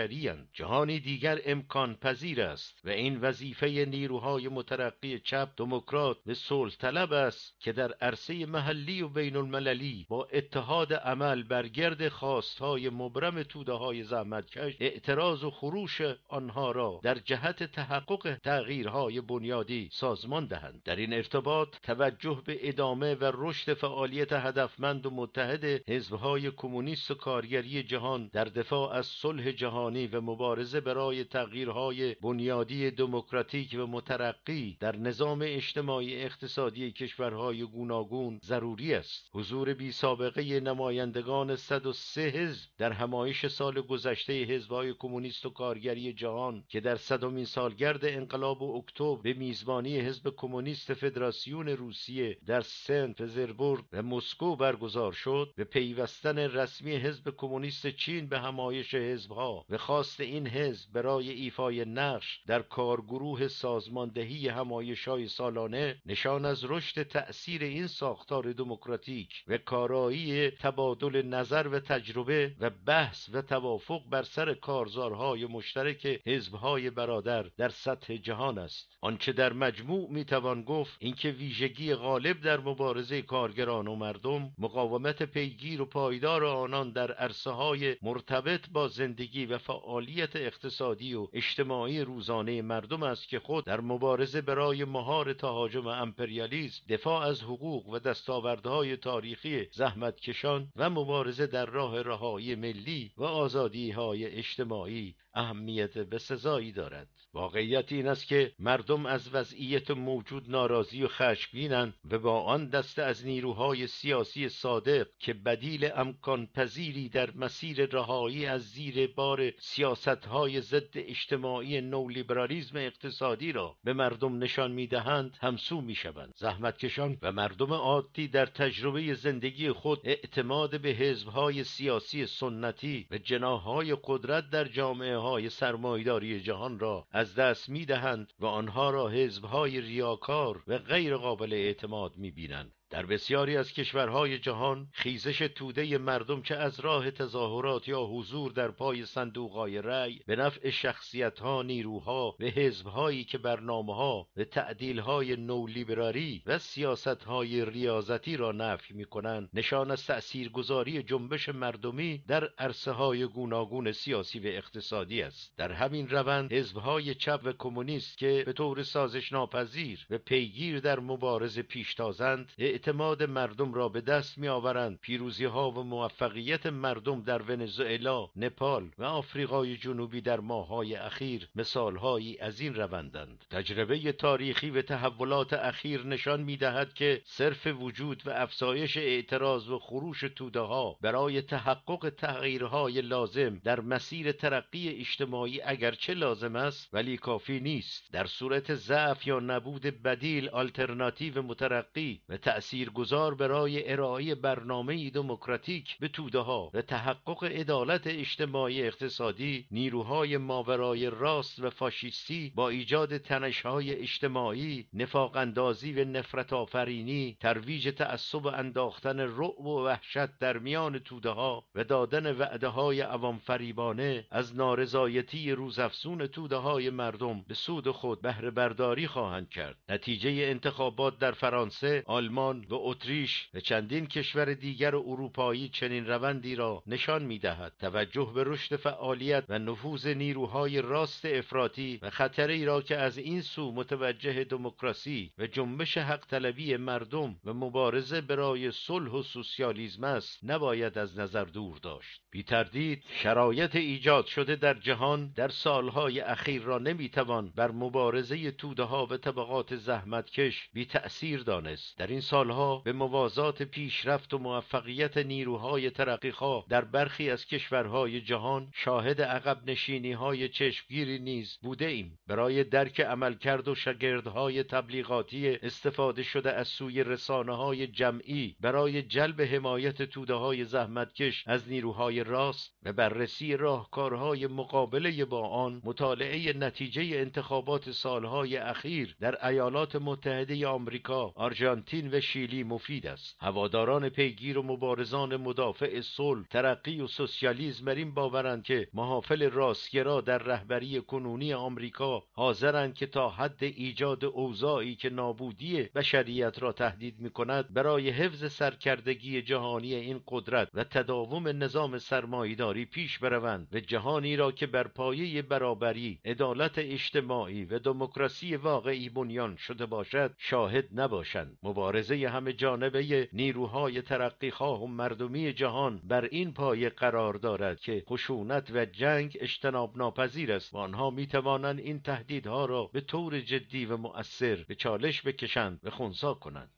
[0.52, 7.12] جهانی دیگر امکان پذیر است و این وظیفه نیروهای مترقی چپ دموکرات و صلح طلب
[7.12, 13.42] است که در عرصه محلی و بین المللی با اتحاد عمل بر گرد خواستهای مبرم
[13.42, 20.82] توده های زحمتکش اعتراض و خروش آنها را در جهت تحقق تغییرهای بنیادی سازمان دهند.
[20.84, 27.14] در این ارتباط توجه به ادامه و رشد فعالیت هدفمند و متحد حزبهای کمونیست و
[27.14, 29.52] کارگری جهان در دفاع از صلح
[29.90, 38.40] جهان و مبارزه برای تغییرهای بنیادی دموکراتیک و مترقی در نظام اجتماعی اقتصادی کشورهای گوناگون
[38.44, 39.30] ضروری است.
[39.32, 46.64] حضور بی سابقه نمایندگان 103 حزب در همایش سال گذشته حزبهای کمونیست و کارگری جهان
[46.68, 53.84] که در صدمین سالگرد انقلاب اکتبر به میزبانی حزب کمونیست فدراسیون روسیه در سنت پترزبورگ
[53.92, 60.20] و مسکو برگزار شد به پیوستن رسمی حزب کمونیست چین به همایش حزبها و خواست
[60.20, 64.96] این حزب برای ایفای نقش در کارگروه سازماندهی های
[65.28, 72.70] سالانه نشان از رشد تأثیر این ساختار دموکراتیک و کارایی تبادل نظر و تجربه و
[72.70, 78.96] بحث و توافق بر سر کارزارهای مشترک حزبهای برادر در سطح جهان است.
[79.00, 85.82] آنچه در مجموع می‌توان گفت اینکه ویژگی غالب در مبارزه کارگران و مردم مقاومت پیگیر
[85.82, 92.62] و پایدار آنان در عرصه های مرتبط با زندگی و فعالیت اقتصادی و اجتماعی روزانه
[92.62, 98.96] مردم است که خود در مبارزه برای مهار تهاجم امپریالیسم دفاع از حقوق و دستاوردهای
[98.96, 107.08] تاریخی زحمتکشان و مبارزه در راه رهایی ملی و آزادی های اجتماعی اهمیت بسزایی دارد.
[107.34, 113.02] واقعیت این است که مردم از وضعیت موجود ناراضی و خشمگینند و با آن دسته
[113.02, 120.60] از نیروهای سیاسی صادق که بدیل امکان پذیری در مسیر رهایی از زیر بار سیاستهای
[120.60, 126.32] ضد اجتماعی نولیبرالیزم اقتصادی را به مردم نشان می‌دهند همسو می‌شوند.
[126.36, 133.96] زحمتکشان و مردم عادی در تجربه زندگی خود اعتماد به حزبهای سیاسی سنتی و جناهای
[134.04, 140.64] قدرت در جامعه های سرمایداری جهان را از دست می‌دهند و آنها را حزبهای ریاکار
[140.66, 142.77] و غیر قابل اعتماد می‌بینند.
[142.98, 148.70] در بسیاری از کشورهای جهان خیزش توده مردم چه از راه تظاهرات یا حضور در
[148.70, 156.58] پای صندوقهای رأی به نفع شخصیتها نیروها و حزبهایی که برنامهها و تعدیلهای نولیبراری و
[156.58, 164.38] سیاستهای ریاضتی را نفی می‌کنند نشان از تأثیرگذاری جنبش مردمی در عرصه های گوناگون سیاسی
[164.38, 165.56] و اقتصادی است.
[165.56, 171.00] در همین روند حزبهای چپ و کمونیست که به طور سازش ناپذیر و پیگیر در
[171.00, 172.52] مبارزه پیشتازند
[172.88, 178.90] اعتماد مردم را به دست می آورند پیروزی ها و موفقیت مردم در ونزوئلا، نپال
[178.98, 183.44] و آفریقای جنوبی در ماههای اخیر مثالهایی از این روندند.
[183.50, 189.78] تجربه تاریخی و تحولات اخیر نشان می دهد که صرف وجود و افزایش اعتراض و
[189.78, 197.16] خروش توده ها برای تحقق تغییرهای لازم در مسیر ترقی اجتماعی اگرچه لازم است ولی
[197.16, 198.12] کافی نیست.
[198.12, 202.36] در صورت ضعف یا نبود بدیل آلترناتیو مترقی و
[202.68, 211.10] تأثیرگذار برای ارائه برنامه دموکراتیک به توده ها و تحقق عدالت اجتماعی اقتصادی نیروهای ماورای
[211.10, 218.48] راست و فاشیستی با ایجاد تنشهای اجتماعی نفاق اندازی و نفرت آفرینی ترویج تعصب و
[218.48, 224.56] انداختن رعب و وحشت در میان توده ها و دادن وعده های عوام فریبانه از
[224.56, 229.76] نارضایتی روزافزون توده های مردم به سود خود بهره برداری خواهند کرد.
[229.88, 236.82] نتیجه انتخابات در فرانسه آلمان و اتریش و چندین کشور دیگر اروپایی چنین روندی را
[236.86, 237.72] نشان می‌دهد.
[237.78, 243.40] توجه به رشد فعالیت و نفوذ نیروهای راست افراطی و خطری را که از این
[243.40, 250.38] سو متوجه دموکراسی و جنبش حق طلبی مردم و مبارزه برای صلح و سوسیالیسم است
[250.42, 252.20] نباید از نظر دور داشت.
[252.30, 258.82] بی تردید شرایط ایجاد شده در جهان در سالهای اخیر را نمی‌توان بر مبارزه توده
[258.82, 261.98] ها و طبقات زحمتکش بی تأثیر دانست.
[261.98, 268.68] در این سالها به موازات پیشرفت و موفقیت نیروهای ترقیخواه در برخی از کشورهای جهان
[268.74, 276.22] شاهد عقب نشینی های چشمگیری نیز بوده ایم برای درک عملکرد و شگردهای تبلیغاتی استفاده
[276.22, 282.74] شده از سوی رسانه های جمعی برای جلب حمایت توده های زحمتکش از نیروهای راست
[282.82, 291.32] و بررسی راهکارهای مقابله با آن مطالعه نتیجه انتخابات سالهای اخیر در ایالات متحده آمریکا،
[291.36, 293.36] آرژانتین و شیلی مفید است.
[293.40, 300.20] هواداران پیگیر و مبارزان مدافع صلح ترقی و سوسیالیسم بر این باورند که محافل راستگرا
[300.20, 307.20] در رهبری کنونی آمریکا حاضرند که تا حد ایجاد اوضاعی که نابودی بشریت را تهدید
[307.20, 313.80] می کند برای حفظ سرکردگی جهانی این قدرت و تداوم نظام سرمایداری پیش بروند و
[313.80, 320.88] جهانی را که بر پایه برابری عدالت اجتماعی و دموکراسی واقعی بنیان شده باشد شاهد
[320.92, 321.58] نباشند.
[321.62, 328.70] مبارزه همه جانبه نیروهای ترقیخواه و مردمی جهان بر این پایه قرار دارد که خشونت
[328.74, 333.86] و جنگ اجتناب ناپذیر است و آنها می توانند این تهدیدها را به طور جدی
[333.86, 336.70] و مؤثر به چالش بکشند و خونسا کنند.